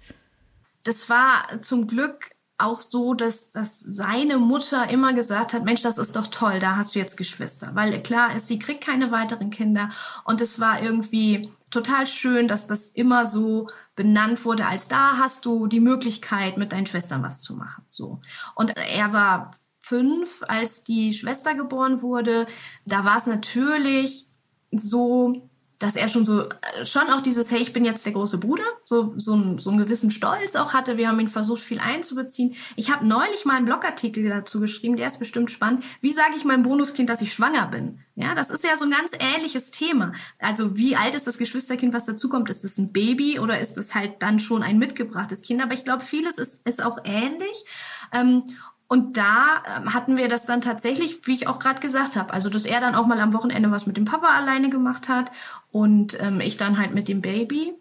Das 0.84 1.08
war 1.08 1.60
zum 1.60 1.86
Glück 1.86 2.30
auch 2.56 2.80
so, 2.80 3.14
dass, 3.14 3.50
dass 3.50 3.80
seine 3.80 4.38
Mutter 4.38 4.88
immer 4.88 5.12
gesagt 5.12 5.52
hat, 5.54 5.64
Mensch, 5.64 5.82
das 5.82 5.98
ist 5.98 6.14
doch 6.14 6.28
toll, 6.28 6.60
da 6.60 6.76
hast 6.76 6.94
du 6.94 7.00
jetzt 7.00 7.16
Geschwister. 7.16 7.70
Weil 7.74 8.00
klar 8.02 8.34
ist, 8.36 8.46
sie 8.46 8.58
kriegt 8.58 8.84
keine 8.84 9.10
weiteren 9.10 9.50
Kinder. 9.50 9.90
Und 10.24 10.40
es 10.40 10.60
war 10.60 10.80
irgendwie 10.80 11.50
total 11.70 12.06
schön, 12.06 12.46
dass 12.46 12.68
das 12.68 12.88
immer 12.88 13.26
so 13.26 13.68
benannt 13.96 14.44
wurde, 14.44 14.66
als 14.66 14.86
da 14.86 15.18
hast 15.18 15.44
du 15.44 15.66
die 15.66 15.80
Möglichkeit, 15.80 16.56
mit 16.56 16.72
deinen 16.72 16.86
Schwestern 16.86 17.22
was 17.22 17.42
zu 17.42 17.54
machen. 17.54 17.84
So. 17.90 18.20
Und 18.54 18.76
er 18.76 19.12
war 19.12 19.50
fünf, 19.84 20.42
als 20.48 20.82
die 20.82 21.12
Schwester 21.12 21.54
geboren 21.54 22.00
wurde. 22.00 22.46
Da 22.86 23.04
war 23.04 23.18
es 23.18 23.26
natürlich 23.26 24.28
so, 24.72 25.48
dass 25.78 25.94
er 25.94 26.08
schon 26.08 26.24
so, 26.24 26.48
äh, 26.48 26.86
schon 26.86 27.10
auch 27.10 27.20
dieses, 27.20 27.50
hey, 27.50 27.60
ich 27.60 27.74
bin 27.74 27.84
jetzt 27.84 28.06
der 28.06 28.14
große 28.14 28.38
Bruder, 28.38 28.64
so, 28.82 29.12
so, 29.18 29.34
ein, 29.34 29.58
so 29.58 29.68
einen 29.68 29.78
gewissen 29.78 30.10
Stolz 30.10 30.56
auch 30.56 30.72
hatte. 30.72 30.96
Wir 30.96 31.08
haben 31.08 31.20
ihn 31.20 31.28
versucht, 31.28 31.60
viel 31.60 31.80
einzubeziehen. 31.80 32.54
Ich 32.76 32.90
habe 32.90 33.06
neulich 33.06 33.44
mal 33.44 33.56
einen 33.56 33.66
Blogartikel 33.66 34.26
dazu 34.26 34.58
geschrieben, 34.58 34.96
der 34.96 35.08
ist 35.08 35.18
bestimmt 35.18 35.50
spannend. 35.50 35.84
Wie 36.00 36.12
sage 36.12 36.34
ich 36.34 36.46
meinem 36.46 36.62
Bonuskind, 36.62 37.10
dass 37.10 37.20
ich 37.20 37.34
schwanger 37.34 37.66
bin? 37.66 37.98
Ja, 38.14 38.34
das 38.34 38.48
ist 38.48 38.64
ja 38.64 38.78
so 38.78 38.86
ein 38.86 38.90
ganz 38.90 39.10
ähnliches 39.18 39.70
Thema. 39.70 40.12
Also, 40.38 40.78
wie 40.78 40.96
alt 40.96 41.14
ist 41.14 41.26
das 41.26 41.36
Geschwisterkind, 41.36 41.92
was 41.92 42.06
dazukommt? 42.06 42.48
Ist 42.48 42.64
es 42.64 42.78
ein 42.78 42.92
Baby 42.92 43.38
oder 43.38 43.58
ist 43.58 43.76
es 43.76 43.94
halt 43.94 44.22
dann 44.22 44.38
schon 44.38 44.62
ein 44.62 44.78
mitgebrachtes 44.78 45.42
Kind? 45.42 45.62
Aber 45.62 45.74
ich 45.74 45.84
glaube, 45.84 46.04
vieles 46.04 46.38
ist, 46.38 46.66
ist 46.66 46.82
auch 46.82 46.98
ähnlich. 47.04 47.64
Ähm, 48.12 48.44
und 48.88 49.16
da 49.16 49.62
ähm, 49.76 49.94
hatten 49.94 50.16
wir 50.16 50.28
das 50.28 50.46
dann 50.46 50.60
tatsächlich, 50.60 51.26
wie 51.26 51.34
ich 51.34 51.48
auch 51.48 51.58
gerade 51.58 51.80
gesagt 51.80 52.16
habe, 52.16 52.32
also 52.32 52.50
dass 52.50 52.64
er 52.64 52.80
dann 52.80 52.94
auch 52.94 53.06
mal 53.06 53.20
am 53.20 53.32
Wochenende 53.32 53.70
was 53.70 53.86
mit 53.86 53.96
dem 53.96 54.04
Papa 54.04 54.28
alleine 54.28 54.70
gemacht 54.70 55.08
hat 55.08 55.32
und 55.72 56.20
ähm, 56.20 56.40
ich 56.40 56.56
dann 56.56 56.78
halt 56.78 56.94
mit 56.94 57.08
dem 57.08 57.22
Baby. 57.22 57.74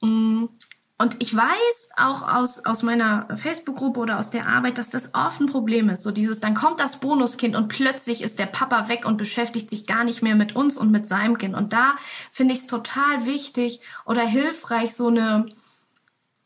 Mm, 0.00 0.46
und 1.00 1.16
ich 1.20 1.34
weiß 1.34 1.92
auch 1.96 2.34
aus, 2.34 2.66
aus 2.66 2.82
meiner 2.82 3.28
Facebook-Gruppe 3.36 4.00
oder 4.00 4.18
aus 4.18 4.30
der 4.30 4.48
Arbeit, 4.48 4.78
dass 4.78 4.90
das 4.90 5.14
oft 5.14 5.40
ein 5.40 5.46
Problem 5.46 5.88
ist. 5.90 6.02
So 6.02 6.10
dieses, 6.10 6.40
dann 6.40 6.54
kommt 6.54 6.80
das 6.80 6.98
Bonuskind 6.98 7.54
und 7.54 7.68
plötzlich 7.68 8.20
ist 8.20 8.40
der 8.40 8.46
Papa 8.46 8.88
weg 8.88 9.04
und 9.04 9.16
beschäftigt 9.16 9.70
sich 9.70 9.86
gar 9.86 10.02
nicht 10.02 10.22
mehr 10.22 10.34
mit 10.34 10.56
uns 10.56 10.76
und 10.76 10.90
mit 10.90 11.06
seinem 11.06 11.38
Kind. 11.38 11.54
Und 11.54 11.72
da 11.72 11.92
finde 12.32 12.54
ich 12.54 12.60
es 12.62 12.66
total 12.66 13.26
wichtig 13.26 13.80
oder 14.06 14.22
hilfreich, 14.22 14.92
so 14.94 15.06
eine, 15.06 15.46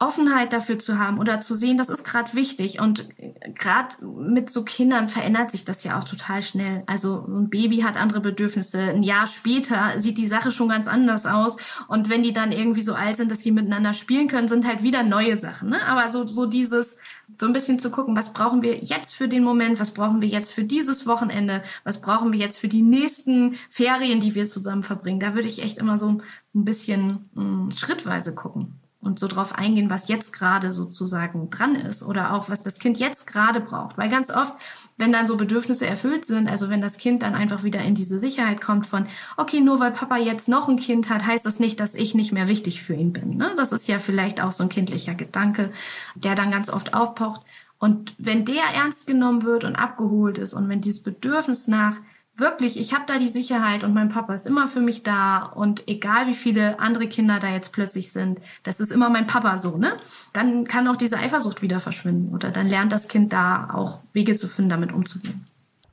Offenheit 0.02 0.52
dafür 0.52 0.78
zu 0.80 0.99
haben 0.99 1.18
oder 1.18 1.40
zu 1.40 1.54
sehen, 1.54 1.78
das 1.78 1.88
ist 1.88 2.04
gerade 2.04 2.35
wichtig. 2.35 2.80
Und 2.80 3.09
gerade 3.54 4.04
mit 4.04 4.50
so 4.50 4.64
Kindern 4.64 5.09
verändert 5.09 5.52
sich 5.52 5.64
das 5.64 5.85
ja 5.85 5.99
auch 5.99 6.04
total 6.04 6.42
schnell. 6.42 6.82
Also 6.87 7.25
ein 7.28 7.50
Baby 7.50 7.78
hat 7.78 7.97
andere 7.97 8.21
Bedürfnisse. 8.21 8.80
Ein 8.80 9.04
Jahr 9.04 9.28
später 9.28 10.00
sieht 10.00 10.18
die 10.18 10.26
Sache 10.26 10.50
schon 10.50 10.68
ganz 10.68 10.88
anders 10.88 11.25
aus. 11.25 11.56
Und 11.87 12.09
wenn 12.09 12.25
die 12.25 12.32
dann 12.32 12.50
irgendwie 12.50 12.82
so 12.82 12.94
alt 12.94 13.16
sind, 13.16 13.30
dass 13.30 13.44
sie 13.44 13.52
miteinander 13.52 13.94
spielen 13.94 14.26
können, 14.26 14.49
sind 14.49 14.66
halt 14.66 14.82
wieder 14.82 15.04
neue 15.04 15.38
Sachen. 15.38 15.71
Ne? 15.71 15.87
Aber 15.87 16.11
so, 16.11 16.26
so 16.26 16.47
dieses, 16.47 16.99
so 17.40 17.47
ein 17.47 17.52
bisschen 17.52 17.78
zu 17.78 17.90
gucken, 17.90 18.16
was 18.16 18.32
brauchen 18.32 18.62
wir 18.62 18.78
jetzt 18.78 19.14
für 19.14 19.28
den 19.28 19.44
Moment, 19.44 19.78
was 19.78 19.92
brauchen 19.92 20.21
wir 20.21 20.28
jetzt 20.28 20.52
für 20.52 20.64
dieses 20.64 21.06
Wochenende, 21.06 21.62
was 21.85 22.00
brauchen 22.00 22.32
wir 22.32 22.40
jetzt 22.40 22.59
für 22.59 22.68
die 22.68 22.82
nächsten 22.82 23.54
Ferien, 23.71 24.21
die 24.21 24.35
wir 24.35 24.49
zusammen 24.49 24.82
verbringen. 24.82 25.21
Da 25.21 25.35
würde 25.35 25.49
ich 25.49 25.62
echt 25.62 25.78
immer 25.78 25.97
so 25.97 26.09
ein 26.09 26.23
bisschen 26.52 27.30
mh, 27.35 27.42
hm, 27.42 27.71
schrittweise 27.71 28.35
gucken 28.35 28.81
und 29.02 29.18
so 29.18 29.26
drauf 29.26 29.54
eingehen, 29.56 29.90
was 29.90 30.06
jetzt 30.06 30.32
gerade 30.32 30.71
sozusagen 30.71 31.50
dran 31.50 31.75
ist 31.75 32.04
oder 32.04 32.35
auch 32.35 32.49
was 32.49 32.62
das 32.62 32.78
Kind 32.78 33.00
jetzt 33.00 33.26
gerade 33.26 33.61
braucht. 33.61 33.99
Weil 33.99 34.09
ganz 34.09 34.30
oft, 34.30 34.54
wenn 34.97 35.11
dann 35.11 35.26
so 35.26 35.37
Bedürfnisse 35.37 35.87
erfüllt 35.87 36.25
sind, 36.25 36.49
also 36.49 36.68
wenn 36.68 36.80
das 36.80 36.99
Kind 36.99 37.23
dann 37.25 37.35
einfach 37.35 37.64
wieder 37.64 37.80
in 37.80 37.97
diese 37.97 38.21
Sicherheit 38.21 38.61
kommt 38.61 38.87
von, 38.87 39.06
okay, 39.37 39.61
nur 39.61 39.80
weil 39.80 39.90
Papa 39.90 40.18
jetzt 40.18 40.47
noch 40.47 40.68
ein 40.68 40.78
Kind 40.78 41.11
hat, 41.11 41.26
heißt 41.26 41.44
das 41.44 41.59
nicht, 41.59 41.80
dass 41.80 41.97
ich 41.97 42.14
nicht 42.14 42.30
mehr 42.30 42.47
wichtig 42.47 42.82
für 42.85 42.94
ihn 42.94 43.12
bin. 43.12 43.37
Ne? 43.37 43.52
Das 43.56 43.73
ist 43.73 43.88
ja 43.88 43.99
vielleicht 43.99 44.40
auch 44.40 44.52
so 44.52 44.62
ein 44.62 44.68
kindlicher 44.68 45.14
Gedanke, 45.14 45.73
der 46.14 46.37
dann 46.37 46.52
ganz 46.52 46.71
oft 46.71 46.94
aufpocht. 46.94 47.42
Und 47.80 48.14
wenn 48.18 48.44
der 48.44 48.62
ernst 48.73 49.09
genommen 49.09 49.42
wird 49.42 49.64
und 49.64 49.75
abgeholt 49.75 50.38
ist 50.38 50.54
und 50.54 50.68
wenn 50.68 50.80
dieses 50.80 51.02
Bedürfnis 51.02 51.66
nach 51.66 51.97
wirklich, 52.36 52.78
ich 52.78 52.94
habe 52.94 53.04
da 53.06 53.18
die 53.18 53.28
Sicherheit 53.28 53.84
und 53.84 53.94
mein 53.94 54.08
Papa 54.08 54.34
ist 54.34 54.46
immer 54.46 54.68
für 54.68 54.80
mich 54.80 55.02
da 55.02 55.42
und 55.44 55.88
egal 55.88 56.26
wie 56.26 56.34
viele 56.34 56.80
andere 56.80 57.06
Kinder 57.06 57.38
da 57.38 57.48
jetzt 57.48 57.72
plötzlich 57.72 58.12
sind, 58.12 58.40
das 58.62 58.80
ist 58.80 58.92
immer 58.92 59.10
mein 59.10 59.26
Papa 59.26 59.58
so, 59.58 59.76
ne? 59.76 59.98
Dann 60.32 60.66
kann 60.66 60.88
auch 60.88 60.96
diese 60.96 61.18
Eifersucht 61.18 61.62
wieder 61.62 61.80
verschwinden 61.80 62.34
oder 62.34 62.50
dann 62.50 62.68
lernt 62.68 62.92
das 62.92 63.08
Kind 63.08 63.32
da 63.32 63.71
auch 63.73 64.02
Wege 64.12 64.36
zu 64.36 64.49
finden, 64.49 64.71
damit 64.71 64.92
umzugehen. 64.92 65.47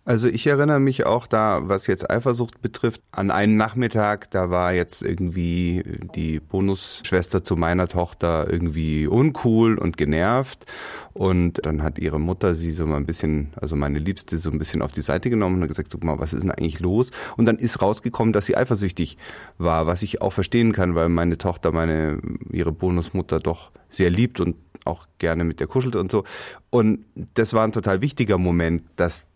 Also 0.09 0.27
ich 0.27 0.47
erinnere 0.47 0.79
mich 0.79 1.05
auch 1.05 1.27
da, 1.27 1.69
was 1.69 1.85
jetzt 1.85 2.09
Eifersucht 2.09 2.63
betrifft, 2.63 3.03
an 3.11 3.29
einen 3.29 3.57
Nachmittag, 3.57 4.31
da 4.31 4.49
war 4.49 4.73
jetzt 4.73 5.03
irgendwie 5.03 5.83
die 6.15 6.39
Bonusschwester 6.39 7.43
zu 7.43 7.55
meiner 7.55 7.87
Tochter 7.87 8.51
irgendwie 8.51 9.05
uncool 9.05 9.77
und 9.77 9.97
genervt 9.97 10.65
und 11.13 11.63
dann 11.63 11.83
hat 11.83 11.99
ihre 11.99 12.19
Mutter 12.19 12.55
sie 12.55 12.71
so 12.71 12.87
mal 12.87 12.97
ein 12.97 13.05
bisschen, 13.05 13.53
also 13.61 13.75
meine 13.75 13.99
Liebste 13.99 14.39
so 14.39 14.49
ein 14.49 14.57
bisschen 14.57 14.81
auf 14.81 14.91
die 14.91 15.03
Seite 15.03 15.29
genommen 15.29 15.61
und 15.61 15.67
gesagt, 15.67 15.89
guck 15.91 16.03
mal, 16.03 16.17
was 16.17 16.33
ist 16.33 16.41
denn 16.41 16.49
eigentlich 16.49 16.79
los? 16.79 17.11
Und 17.37 17.45
dann 17.45 17.57
ist 17.57 17.79
rausgekommen, 17.79 18.33
dass 18.33 18.47
sie 18.47 18.57
eifersüchtig 18.57 19.15
war, 19.59 19.85
was 19.85 20.01
ich 20.01 20.23
auch 20.23 20.33
verstehen 20.33 20.71
kann, 20.71 20.95
weil 20.95 21.09
meine 21.09 21.37
Tochter 21.37 21.71
meine, 21.71 22.19
ihre 22.51 22.71
Bonusmutter 22.71 23.39
doch 23.39 23.69
sehr 23.89 24.09
liebt 24.09 24.39
und 24.39 24.55
auch 24.85 25.05
gerne 25.19 25.43
mit 25.43 25.59
der 25.59 25.67
kuschelt 25.67 25.95
und 25.95 26.09
so. 26.09 26.23
Und 26.71 27.05
das 27.35 27.53
war 27.53 27.63
ein 27.63 27.73
total 27.73 28.01
wichtiger 28.01 28.39
Moment, 28.39 28.81
dass 28.95 29.28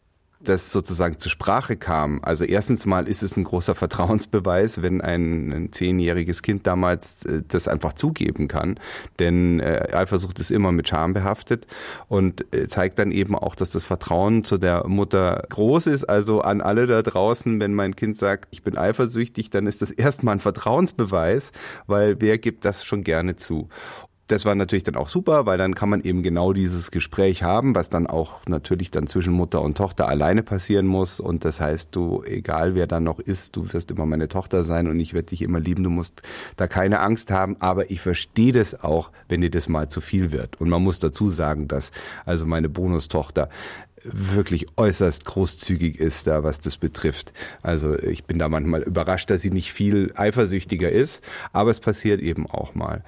das 0.43 0.71
sozusagen 0.71 1.19
zur 1.19 1.31
Sprache 1.31 1.75
kam. 1.75 2.19
Also 2.23 2.45
erstens 2.45 2.85
mal 2.85 3.07
ist 3.07 3.23
es 3.23 3.37
ein 3.37 3.43
großer 3.43 3.75
Vertrauensbeweis, 3.75 4.81
wenn 4.81 5.01
ein, 5.01 5.51
ein 5.51 5.71
zehnjähriges 5.71 6.41
Kind 6.41 6.67
damals 6.67 7.25
äh, 7.25 7.41
das 7.47 7.67
einfach 7.67 7.93
zugeben 7.93 8.47
kann. 8.47 8.79
Denn 9.19 9.59
äh, 9.59 9.89
Eifersucht 9.93 10.39
ist 10.39 10.51
immer 10.51 10.71
mit 10.71 10.89
Scham 10.89 11.13
behaftet 11.13 11.67
und 12.07 12.53
äh, 12.53 12.67
zeigt 12.67 12.99
dann 12.99 13.11
eben 13.11 13.35
auch, 13.35 13.55
dass 13.55 13.71
das 13.71 13.83
Vertrauen 13.83 14.43
zu 14.43 14.57
der 14.57 14.87
Mutter 14.87 15.43
groß 15.49 15.87
ist. 15.87 16.05
Also 16.05 16.41
an 16.41 16.61
alle 16.61 16.87
da 16.87 17.01
draußen, 17.01 17.59
wenn 17.59 17.73
mein 17.73 17.95
Kind 17.95 18.17
sagt, 18.17 18.47
ich 18.51 18.63
bin 18.63 18.77
eifersüchtig, 18.77 19.49
dann 19.49 19.67
ist 19.67 19.81
das 19.81 19.91
erstmal 19.91 20.35
ein 20.35 20.39
Vertrauensbeweis, 20.39 21.51
weil 21.87 22.17
wer 22.19 22.37
gibt 22.37 22.65
das 22.65 22.83
schon 22.83 23.03
gerne 23.03 23.35
zu? 23.35 23.69
Das 24.33 24.45
war 24.45 24.55
natürlich 24.55 24.83
dann 24.83 24.95
auch 24.95 25.07
super, 25.07 25.45
weil 25.45 25.59
dann 25.59 25.75
kann 25.75 25.89
man 25.89 26.01
eben 26.01 26.23
genau 26.23 26.53
dieses 26.53 26.89
Gespräch 26.89 27.43
haben, 27.43 27.75
was 27.75 27.89
dann 27.89 28.07
auch 28.07 28.45
natürlich 28.47 28.89
dann 28.89 29.05
zwischen 29.05 29.31
Mutter 29.31 29.61
und 29.61 29.77
Tochter 29.77 30.07
alleine 30.07 30.41
passieren 30.41 30.87
muss. 30.87 31.19
Und 31.19 31.45
das 31.45 31.61
heißt, 31.61 31.95
du, 31.95 32.23
egal 32.25 32.73
wer 32.73 32.87
dann 32.87 33.03
noch 33.03 33.19
ist, 33.19 33.55
du 33.55 33.71
wirst 33.71 33.91
immer 33.91 34.07
meine 34.07 34.27
Tochter 34.27 34.63
sein 34.63 34.87
und 34.87 34.99
ich 34.99 35.13
werde 35.13 35.27
dich 35.27 35.43
immer 35.43 35.59
lieben. 35.59 35.83
Du 35.83 35.91
musst 35.91 36.23
da 36.57 36.67
keine 36.67 36.99
Angst 37.01 37.29
haben. 37.29 37.57
Aber 37.59 37.91
ich 37.91 38.01
verstehe 38.01 38.51
das 38.51 38.83
auch, 38.83 39.11
wenn 39.29 39.41
dir 39.41 39.51
das 39.51 39.69
mal 39.69 39.87
zu 39.89 40.01
viel 40.01 40.31
wird. 40.31 40.59
Und 40.59 40.67
man 40.67 40.81
muss 40.81 40.97
dazu 40.97 41.29
sagen, 41.29 41.67
dass 41.67 41.91
also 42.25 42.47
meine 42.47 42.69
Bonustochter 42.69 43.49
wirklich 44.03 44.67
äußerst 44.77 45.25
großzügig 45.25 45.99
ist 45.99 46.27
da, 46.27 46.43
was 46.43 46.59
das 46.59 46.77
betrifft. 46.77 47.33
Also 47.61 47.97
ich 47.97 48.25
bin 48.25 48.39
da 48.39 48.49
manchmal 48.49 48.81
überrascht, 48.81 49.29
dass 49.29 49.41
sie 49.41 49.51
nicht 49.51 49.71
viel 49.71 50.11
eifersüchtiger 50.15 50.91
ist, 50.91 51.21
aber 51.51 51.71
es 51.71 51.79
passiert 51.79 52.19
eben 52.19 52.49
auch 52.49 52.75
mal. 52.75 53.03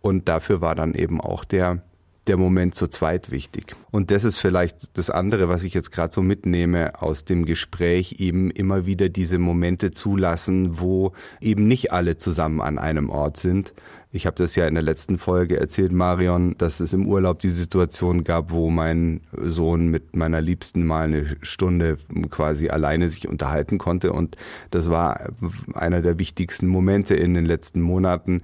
Und 0.00 0.28
dafür 0.28 0.60
war 0.60 0.74
dann 0.74 0.94
eben 0.94 1.20
auch 1.20 1.44
der, 1.44 1.82
der 2.26 2.36
Moment 2.36 2.74
zu 2.74 2.88
zweit 2.88 3.30
wichtig. 3.30 3.74
Und 3.90 4.10
das 4.10 4.24
ist 4.24 4.36
vielleicht 4.36 4.96
das 4.98 5.10
andere, 5.10 5.48
was 5.48 5.64
ich 5.64 5.74
jetzt 5.74 5.90
gerade 5.90 6.12
so 6.12 6.22
mitnehme 6.22 7.02
aus 7.02 7.24
dem 7.24 7.44
Gespräch, 7.44 8.16
eben 8.18 8.50
immer 8.50 8.86
wieder 8.86 9.08
diese 9.08 9.38
Momente 9.38 9.90
zulassen, 9.90 10.78
wo 10.78 11.12
eben 11.40 11.66
nicht 11.66 11.92
alle 11.92 12.16
zusammen 12.16 12.60
an 12.60 12.78
einem 12.78 13.10
Ort 13.10 13.36
sind. 13.36 13.72
Ich 14.12 14.26
habe 14.26 14.36
das 14.36 14.56
ja 14.56 14.66
in 14.66 14.74
der 14.74 14.82
letzten 14.82 15.18
Folge 15.18 15.58
erzählt, 15.58 15.92
Marion, 15.92 16.56
dass 16.58 16.80
es 16.80 16.92
im 16.92 17.06
Urlaub 17.06 17.38
die 17.38 17.48
Situation 17.48 18.24
gab, 18.24 18.50
wo 18.50 18.68
mein 18.68 19.20
Sohn 19.44 19.86
mit 19.86 20.16
meiner 20.16 20.40
Liebsten 20.40 20.84
mal 20.84 21.04
eine 21.04 21.36
Stunde 21.42 21.96
quasi 22.28 22.70
alleine 22.70 23.08
sich 23.08 23.28
unterhalten 23.28 23.78
konnte. 23.78 24.12
Und 24.12 24.36
das 24.72 24.90
war 24.90 25.30
einer 25.74 26.02
der 26.02 26.18
wichtigsten 26.18 26.66
Momente 26.66 27.14
in 27.14 27.34
den 27.34 27.46
letzten 27.46 27.80
Monaten, 27.80 28.42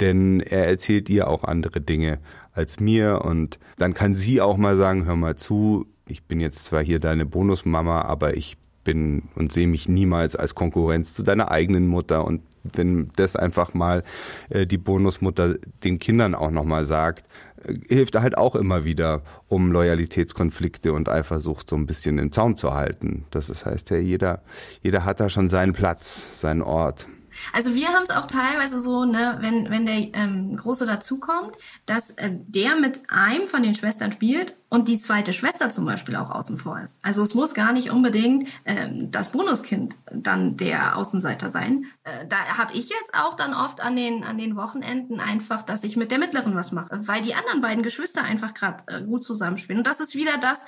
denn 0.00 0.40
er 0.40 0.68
erzählt 0.68 1.08
ihr 1.08 1.28
auch 1.28 1.44
andere 1.44 1.80
Dinge 1.80 2.18
als 2.56 2.80
mir 2.80 3.22
und 3.24 3.58
dann 3.78 3.94
kann 3.94 4.14
sie 4.14 4.40
auch 4.40 4.56
mal 4.56 4.76
sagen, 4.76 5.04
hör 5.04 5.16
mal 5.16 5.36
zu, 5.36 5.86
ich 6.08 6.24
bin 6.24 6.40
jetzt 6.40 6.64
zwar 6.64 6.82
hier 6.82 7.00
deine 7.00 7.26
Bonusmama, 7.26 8.02
aber 8.02 8.36
ich 8.36 8.56
bin 8.84 9.24
und 9.34 9.52
sehe 9.52 9.66
mich 9.66 9.88
niemals 9.88 10.36
als 10.36 10.54
Konkurrenz 10.54 11.12
zu 11.12 11.22
deiner 11.22 11.50
eigenen 11.50 11.86
Mutter 11.86 12.24
und 12.24 12.40
wenn 12.72 13.10
das 13.16 13.36
einfach 13.36 13.74
mal 13.74 14.02
äh, 14.48 14.66
die 14.66 14.78
Bonusmutter 14.78 15.56
den 15.84 15.98
Kindern 15.98 16.34
auch 16.34 16.50
nochmal 16.50 16.84
sagt, 16.84 17.26
äh, 17.62 17.74
hilft 17.88 18.16
halt 18.16 18.38
auch 18.38 18.54
immer 18.54 18.84
wieder, 18.84 19.22
um 19.48 19.70
Loyalitätskonflikte 19.70 20.92
und 20.92 21.08
Eifersucht 21.08 21.68
so 21.68 21.76
ein 21.76 21.86
bisschen 21.86 22.18
im 22.18 22.32
Zaum 22.32 22.56
zu 22.56 22.74
halten. 22.74 23.24
Das 23.30 23.64
heißt 23.64 23.90
ja, 23.90 23.98
jeder, 23.98 24.42
jeder 24.82 25.04
hat 25.04 25.20
da 25.20 25.28
schon 25.28 25.48
seinen 25.48 25.72
Platz, 25.72 26.40
seinen 26.40 26.62
Ort. 26.62 27.06
Also 27.52 27.74
wir 27.74 27.88
haben 27.88 28.04
es 28.04 28.10
auch 28.10 28.26
teilweise 28.26 28.80
so, 28.80 29.04
ne, 29.04 29.38
wenn, 29.40 29.70
wenn 29.70 29.86
der 29.86 30.14
ähm, 30.14 30.56
Große 30.56 30.86
dazukommt, 30.86 31.56
dass 31.86 32.10
äh, 32.10 32.30
der 32.32 32.76
mit 32.76 33.00
einem 33.08 33.48
von 33.48 33.62
den 33.62 33.74
Schwestern 33.74 34.12
spielt 34.12 34.56
und 34.68 34.88
die 34.88 34.98
zweite 34.98 35.32
Schwester 35.32 35.70
zum 35.70 35.84
Beispiel 35.84 36.16
auch 36.16 36.30
außen 36.30 36.56
vor 36.56 36.80
ist. 36.80 36.98
Also 37.02 37.22
es 37.22 37.34
muss 37.34 37.54
gar 37.54 37.72
nicht 37.72 37.90
unbedingt 37.90 38.48
ähm, 38.64 39.10
das 39.10 39.32
Bonuskind 39.32 39.96
dann 40.10 40.56
der 40.56 40.96
Außenseiter 40.96 41.50
sein. 41.50 41.86
Äh, 42.04 42.26
da 42.26 42.36
habe 42.58 42.72
ich 42.72 42.88
jetzt 42.88 43.14
auch 43.14 43.34
dann 43.34 43.54
oft 43.54 43.80
an 43.80 43.96
den, 43.96 44.24
an 44.24 44.38
den 44.38 44.56
Wochenenden 44.56 45.20
einfach, 45.20 45.62
dass 45.62 45.84
ich 45.84 45.96
mit 45.96 46.10
der 46.10 46.18
Mittleren 46.18 46.54
was 46.56 46.72
mache, 46.72 47.06
weil 47.06 47.22
die 47.22 47.34
anderen 47.34 47.60
beiden 47.60 47.82
Geschwister 47.82 48.22
einfach 48.22 48.54
gerade 48.54 48.84
äh, 48.88 49.02
gut 49.02 49.24
zusammenspielen. 49.24 49.78
Und 49.78 49.86
das 49.86 50.00
ist 50.00 50.14
wieder 50.14 50.38
das, 50.38 50.58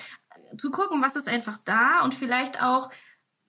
äh, 0.53 0.57
zu 0.57 0.71
gucken, 0.71 1.03
was 1.03 1.17
ist 1.17 1.29
einfach 1.29 1.59
da 1.65 2.03
und 2.05 2.15
vielleicht 2.15 2.63
auch 2.63 2.91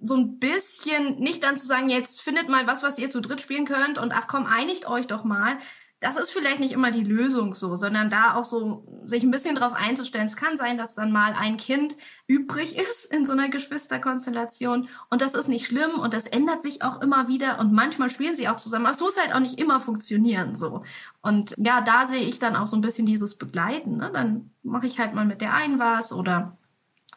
so 0.02 0.16
ein 0.16 0.40
bisschen 0.40 1.20
nicht 1.20 1.44
dann 1.44 1.58
zu 1.58 1.68
sagen, 1.68 1.90
jetzt 1.90 2.22
findet 2.22 2.50
mal 2.50 2.68
was, 2.68 2.84
was 2.84 3.00
ihr 3.00 3.10
zu 3.10 3.22
dritt 3.22 3.42
spielen 3.42 3.66
könnt 3.66 3.98
und 3.98 4.12
ach 4.14 4.28
komm, 4.28 4.46
einigt 4.46 4.88
euch 4.88 5.08
doch 5.08 5.24
mal. 5.24 5.58
Das 6.00 6.16
ist 6.16 6.32
vielleicht 6.32 6.62
nicht 6.62 6.72
immer 6.72 6.92
die 6.92 7.04
Lösung 7.04 7.54
so, 7.54 7.76
sondern 7.76 8.10
da 8.10 8.36
auch 8.36 8.46
so 8.46 8.86
sich 9.04 9.22
ein 9.24 9.32
bisschen 9.32 9.58
drauf 9.58 9.74
einzustellen. 9.74 10.24
Es 10.24 10.38
kann 10.38 10.56
sein, 10.56 10.78
dass 10.78 10.96
dann 10.96 11.12
mal 11.12 11.34
ein 11.38 11.58
Kind 11.58 11.98
übrig 12.26 12.78
ist 12.82 13.12
in 13.12 13.26
so 13.28 13.34
einer 13.34 13.50
Geschwisterkonstellation 13.50 14.88
und 15.10 15.22
das 15.22 15.34
ist 15.34 15.50
nicht 15.50 15.66
schlimm 15.66 16.00
und 16.00 16.14
das 16.14 16.26
ändert 16.26 16.62
sich 16.62 16.82
auch 16.82 17.02
immer 17.02 17.28
wieder 17.28 17.60
und 17.60 17.74
manchmal 17.74 18.10
spielen 18.10 18.38
sie 18.38 18.48
auch 18.48 18.56
zusammen, 18.56 18.86
aber 18.86 18.96
es 18.96 19.02
muss 19.02 19.20
halt 19.20 19.36
auch 19.36 19.42
nicht 19.42 19.60
immer 19.60 19.82
funktionieren 19.82 20.56
so. 20.56 20.84
Und 21.22 21.54
ja, 21.58 21.82
da 21.82 22.08
sehe 22.08 22.24
ich 22.24 22.40
dann 22.40 22.56
auch 22.56 22.68
so 22.68 22.78
ein 22.78 22.82
bisschen 22.82 23.06
dieses 23.06 23.36
Begleiten. 23.36 23.98
Ne? 23.98 24.10
Dann 24.14 24.52
mache 24.64 24.88
ich 24.88 25.00
halt 25.00 25.14
mal 25.14 25.26
mit 25.26 25.42
der 25.42 25.54
einen 25.54 25.80
was 25.80 26.14
oder 26.14 26.58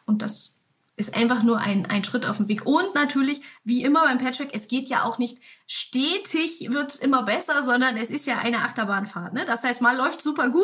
und 0.05 0.21
das 0.21 0.53
ist 0.95 1.15
einfach 1.15 1.43
nur 1.43 1.59
ein, 1.59 1.85
ein 1.87 2.03
Schritt 2.03 2.25
auf 2.25 2.37
dem 2.37 2.47
Weg. 2.47 2.65
Und 2.65 2.93
natürlich, 2.93 3.41
wie 3.65 3.83
immer 3.83 4.03
beim 4.03 4.17
Patchwork, 4.17 4.49
es 4.53 4.67
geht 4.67 4.89
ja 4.89 5.03
auch 5.03 5.17
nicht 5.17 5.37
stetig, 5.65 6.67
wird 6.69 6.99
immer 6.99 7.23
besser, 7.23 7.63
sondern 7.63 7.95
es 7.95 8.09
ist 8.09 8.27
ja 8.27 8.39
eine 8.39 8.57
Achterbahnfahrt. 8.57 9.33
Ne? 9.33 9.45
Das 9.45 9.63
heißt, 9.63 9.81
mal 9.81 9.95
läuft 9.95 10.21
super 10.21 10.49
gut 10.49 10.63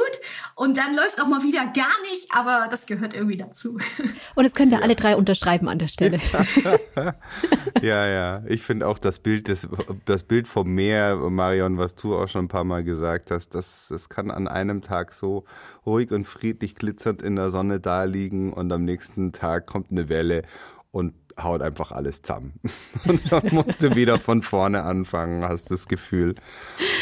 und 0.55 0.77
dann 0.77 0.95
läuft 0.95 1.13
es 1.13 1.19
auch 1.19 1.27
mal 1.27 1.41
wieder 1.41 1.65
gar 1.67 2.01
nicht, 2.11 2.27
aber 2.31 2.67
das 2.69 2.85
gehört 2.85 3.13
irgendwie 3.13 3.37
dazu. 3.37 3.77
Und 4.35 4.43
das 4.43 4.53
können 4.53 4.71
wir 4.71 4.77
ja. 4.77 4.83
alle 4.83 4.95
drei 4.95 5.15
unterschreiben 5.15 5.67
an 5.67 5.79
der 5.79 5.87
Stelle. 5.87 6.19
ja, 7.81 8.07
ja. 8.07 8.43
Ich 8.47 8.61
finde 8.63 8.87
auch 8.87 8.99
das 8.99 9.19
Bild, 9.19 9.47
des, 9.47 9.67
das 10.05 10.23
Bild 10.23 10.47
vom 10.47 10.69
Meer, 10.73 11.15
Marion, 11.15 11.77
was 11.77 11.95
du 11.95 12.15
auch 12.15 12.27
schon 12.27 12.45
ein 12.45 12.49
paar 12.49 12.63
Mal 12.63 12.83
gesagt 12.83 13.31
hast, 13.31 13.55
das, 13.55 13.87
das 13.89 14.09
kann 14.09 14.31
an 14.31 14.47
einem 14.47 14.81
Tag 14.81 15.13
so 15.13 15.45
ruhig 15.85 16.11
und 16.11 16.25
friedlich 16.25 16.75
glitzernd 16.75 17.21
in 17.21 17.35
der 17.35 17.49
Sonne 17.49 17.79
da 17.79 18.03
liegen 18.03 18.53
und 18.53 18.71
am 18.71 18.83
nächsten 18.83 19.31
Tag 19.31 19.67
kommt 19.67 19.91
eine 19.91 20.09
Welle 20.09 20.43
und 20.91 21.13
haut 21.41 21.61
einfach 21.61 21.91
alles 21.91 22.21
zusammen. 22.21 22.59
Und 23.05 23.31
dann 23.31 23.47
musst 23.51 23.81
du 23.81 23.95
wieder 23.95 24.19
von 24.19 24.41
vorne 24.41 24.83
anfangen, 24.83 25.45
hast 25.45 25.71
das 25.71 25.87
Gefühl. 25.87 26.35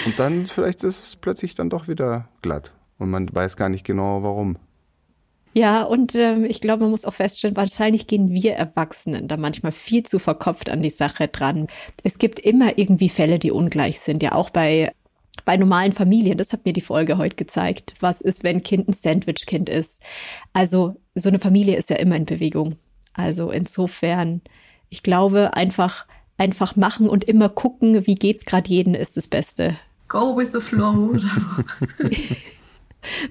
Und 0.06 0.20
dann 0.20 0.46
vielleicht 0.46 0.84
ist 0.84 1.04
es 1.04 1.16
plötzlich 1.16 1.56
dann 1.56 1.70
doch 1.70 1.88
wieder 1.88 2.30
glatt 2.42 2.74
und 3.00 3.10
man 3.10 3.34
weiß 3.34 3.58
gar 3.58 3.70
nicht 3.70 3.86
genau 3.86 4.24
warum. 4.24 4.58
Ja, 5.54 5.84
und 5.84 6.14
ähm, 6.14 6.46
ich 6.46 6.62
glaube, 6.62 6.84
man 6.84 6.92
muss 6.92 7.06
auch 7.06 7.16
feststellen, 7.16 7.56
wahrscheinlich 7.56 8.06
gehen 8.06 8.30
wir 8.30 8.54
Erwachsenen 8.54 9.28
da 9.28 9.38
manchmal 9.38 9.72
viel 9.72 10.04
zu 10.04 10.20
verkopft 10.20 10.70
an 10.70 10.84
die 10.84 10.92
Sache 10.92 11.28
dran. 11.28 11.66
Es 12.04 12.20
gibt 12.20 12.40
immer 12.40 12.78
irgendwie 12.78 13.10
Fälle, 13.10 13.40
die 13.40 13.52
ungleich 13.52 14.00
sind, 14.00 14.22
ja 14.22 14.34
auch 14.34 14.52
bei 14.52 14.92
bei 15.46 15.56
normalen 15.56 15.94
Familien, 15.94 16.38
das 16.38 16.52
hat 16.52 16.66
mir 16.66 16.74
die 16.74 16.82
Folge 16.82 17.18
heute 17.18 17.36
gezeigt. 17.36 17.94
Was 18.00 18.22
ist, 18.22 18.44
wenn 18.44 18.64
Kind 18.64 18.90
ein 18.90 18.94
Sandwich-Kind 18.94 19.70
ist? 19.70 20.02
Also, 20.52 20.98
so 21.16 21.30
eine 21.30 21.40
Familie 21.40 21.78
ist 21.78 21.90
ja 21.90 21.96
immer 21.96 22.16
in 22.16 22.26
Bewegung. 22.26 22.76
Also 23.18 23.52
insofern, 23.52 24.42
ich 24.90 25.04
glaube, 25.04 25.54
einfach, 25.56 26.06
einfach 26.38 26.76
machen 26.76 27.10
und 27.10 27.26
immer 27.26 27.50
gucken, 27.50 28.08
wie 28.08 28.16
geht's 28.16 28.46
gerade 28.46 28.70
jeden, 28.70 28.96
ist 28.96 29.18
das 29.18 29.28
Beste. 29.28 29.78
Go 30.08 30.38
with 30.38 30.54
the 30.54 30.62
flow. 30.62 31.18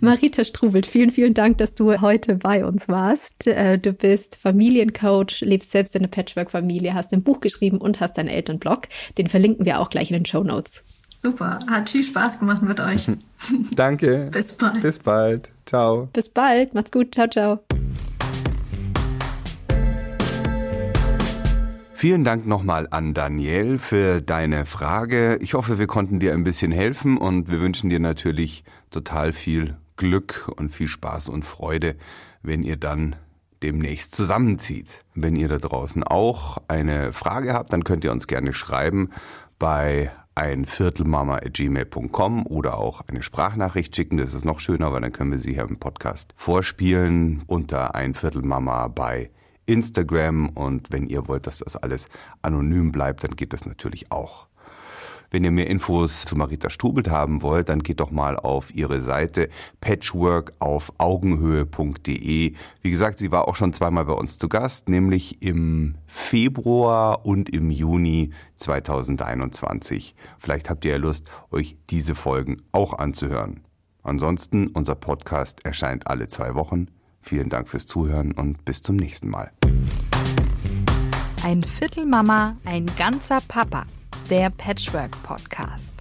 Marita 0.00 0.44
Strubelt, 0.44 0.86
vielen, 0.86 1.10
vielen 1.10 1.34
Dank, 1.34 1.58
dass 1.58 1.74
du 1.74 2.00
heute 2.00 2.36
bei 2.36 2.64
uns 2.64 2.88
warst. 2.88 3.46
Äh, 3.46 3.78
du 3.78 3.92
bist 3.92 4.36
Familiencoach, 4.36 5.40
lebst 5.40 5.70
selbst 5.70 5.94
in 5.94 6.02
einer 6.02 6.08
Patchwork-Familie, 6.08 6.94
hast 6.94 7.12
ein 7.12 7.22
Buch 7.22 7.40
geschrieben 7.40 7.78
und 7.78 8.00
hast 8.00 8.18
einen 8.18 8.28
Elternblog. 8.28 8.82
Den 9.18 9.28
verlinken 9.28 9.64
wir 9.64 9.80
auch 9.80 9.90
gleich 9.90 10.10
in 10.10 10.16
den 10.16 10.26
Show 10.26 10.42
Notes. 10.42 10.82
Super, 11.18 11.58
hat 11.68 11.88
viel 11.88 12.04
Spaß 12.04 12.38
gemacht 12.38 12.62
mit 12.62 12.78
euch. 12.80 13.06
Danke. 13.74 14.28
Bis 14.32 14.56
bald. 14.56 14.82
Bis 14.82 14.98
bald. 14.98 15.50
Ciao. 15.64 16.08
Bis 16.12 16.28
bald. 16.28 16.74
Macht's 16.74 16.92
gut. 16.92 17.14
Ciao, 17.14 17.28
ciao. 17.28 17.60
Vielen 21.98 22.24
Dank 22.24 22.46
nochmal 22.46 22.86
an 22.90 23.14
Daniel 23.14 23.78
für 23.78 24.20
deine 24.20 24.66
Frage. 24.66 25.38
Ich 25.40 25.54
hoffe, 25.54 25.78
wir 25.78 25.86
konnten 25.86 26.20
dir 26.20 26.34
ein 26.34 26.44
bisschen 26.44 26.70
helfen 26.70 27.16
und 27.16 27.50
wir 27.50 27.58
wünschen 27.58 27.88
dir 27.88 28.00
natürlich 28.00 28.64
total 28.90 29.32
viel 29.32 29.78
Glück 29.96 30.52
und 30.58 30.74
viel 30.74 30.88
Spaß 30.88 31.30
und 31.30 31.46
Freude, 31.46 31.96
wenn 32.42 32.64
ihr 32.64 32.76
dann 32.76 33.16
demnächst 33.62 34.14
zusammenzieht. 34.14 35.04
Wenn 35.14 35.36
ihr 35.36 35.48
da 35.48 35.56
draußen 35.56 36.04
auch 36.04 36.58
eine 36.68 37.14
Frage 37.14 37.54
habt, 37.54 37.72
dann 37.72 37.82
könnt 37.82 38.04
ihr 38.04 38.12
uns 38.12 38.26
gerne 38.26 38.52
schreiben 38.52 39.08
bei 39.58 40.12
ein 40.34 40.66
Viertelmama.gmail.com 40.66 42.46
oder 42.46 42.76
auch 42.76 43.08
eine 43.08 43.22
Sprachnachricht 43.22 43.96
schicken. 43.96 44.18
Das 44.18 44.34
ist 44.34 44.44
noch 44.44 44.60
schöner, 44.60 44.92
weil 44.92 45.00
dann 45.00 45.12
können 45.12 45.30
wir 45.30 45.38
sie 45.38 45.54
hier 45.54 45.66
im 45.66 45.78
Podcast 45.78 46.34
vorspielen 46.36 47.42
unter 47.46 47.94
ein 47.94 48.12
Viertelmama 48.12 48.88
bei 48.88 49.30
Instagram. 49.66 50.48
Und 50.50 50.90
wenn 50.90 51.06
ihr 51.06 51.28
wollt, 51.28 51.46
dass 51.46 51.58
das 51.58 51.76
alles 51.76 52.08
anonym 52.42 52.92
bleibt, 52.92 53.24
dann 53.24 53.36
geht 53.36 53.52
das 53.52 53.66
natürlich 53.66 54.10
auch. 54.10 54.46
Wenn 55.30 55.44
ihr 55.44 55.50
mehr 55.50 55.68
Infos 55.68 56.24
zu 56.24 56.36
Marita 56.36 56.70
Strubelt 56.70 57.10
haben 57.10 57.42
wollt, 57.42 57.68
dann 57.68 57.80
geht 57.80 58.00
doch 58.00 58.10
mal 58.10 58.36
auf 58.36 58.74
ihre 58.74 59.00
Seite 59.00 59.48
patchwork 59.80 60.52
auf 60.60 60.92
Augenhöhe.de. 60.98 62.54
Wie 62.82 62.90
gesagt, 62.90 63.18
sie 63.18 63.32
war 63.32 63.48
auch 63.48 63.56
schon 63.56 63.72
zweimal 63.72 64.04
bei 64.04 64.12
uns 64.12 64.38
zu 64.38 64.48
Gast, 64.48 64.88
nämlich 64.88 65.42
im 65.42 65.96
Februar 66.06 67.26
und 67.26 67.50
im 67.50 67.70
Juni 67.70 68.30
2021. 68.56 70.14
Vielleicht 70.38 70.70
habt 70.70 70.84
ihr 70.84 70.92
ja 70.92 70.96
Lust, 70.98 71.28
euch 71.50 71.76
diese 71.90 72.14
Folgen 72.14 72.62
auch 72.72 72.94
anzuhören. 72.94 73.60
Ansonsten, 74.02 74.68
unser 74.68 74.94
Podcast 74.94 75.64
erscheint 75.64 76.06
alle 76.06 76.28
zwei 76.28 76.54
Wochen. 76.54 76.86
Vielen 77.20 77.48
Dank 77.48 77.68
fürs 77.68 77.86
Zuhören 77.86 78.30
und 78.30 78.64
bis 78.64 78.80
zum 78.82 78.94
nächsten 78.94 79.28
Mal. 79.28 79.50
Ein 81.46 81.62
Viertel 81.62 82.06
Mama, 82.06 82.56
ein 82.64 82.86
ganzer 82.98 83.40
Papa 83.46 83.86
der 84.28 84.50
Patchwork 84.50 85.12
Podcast. 85.22 85.95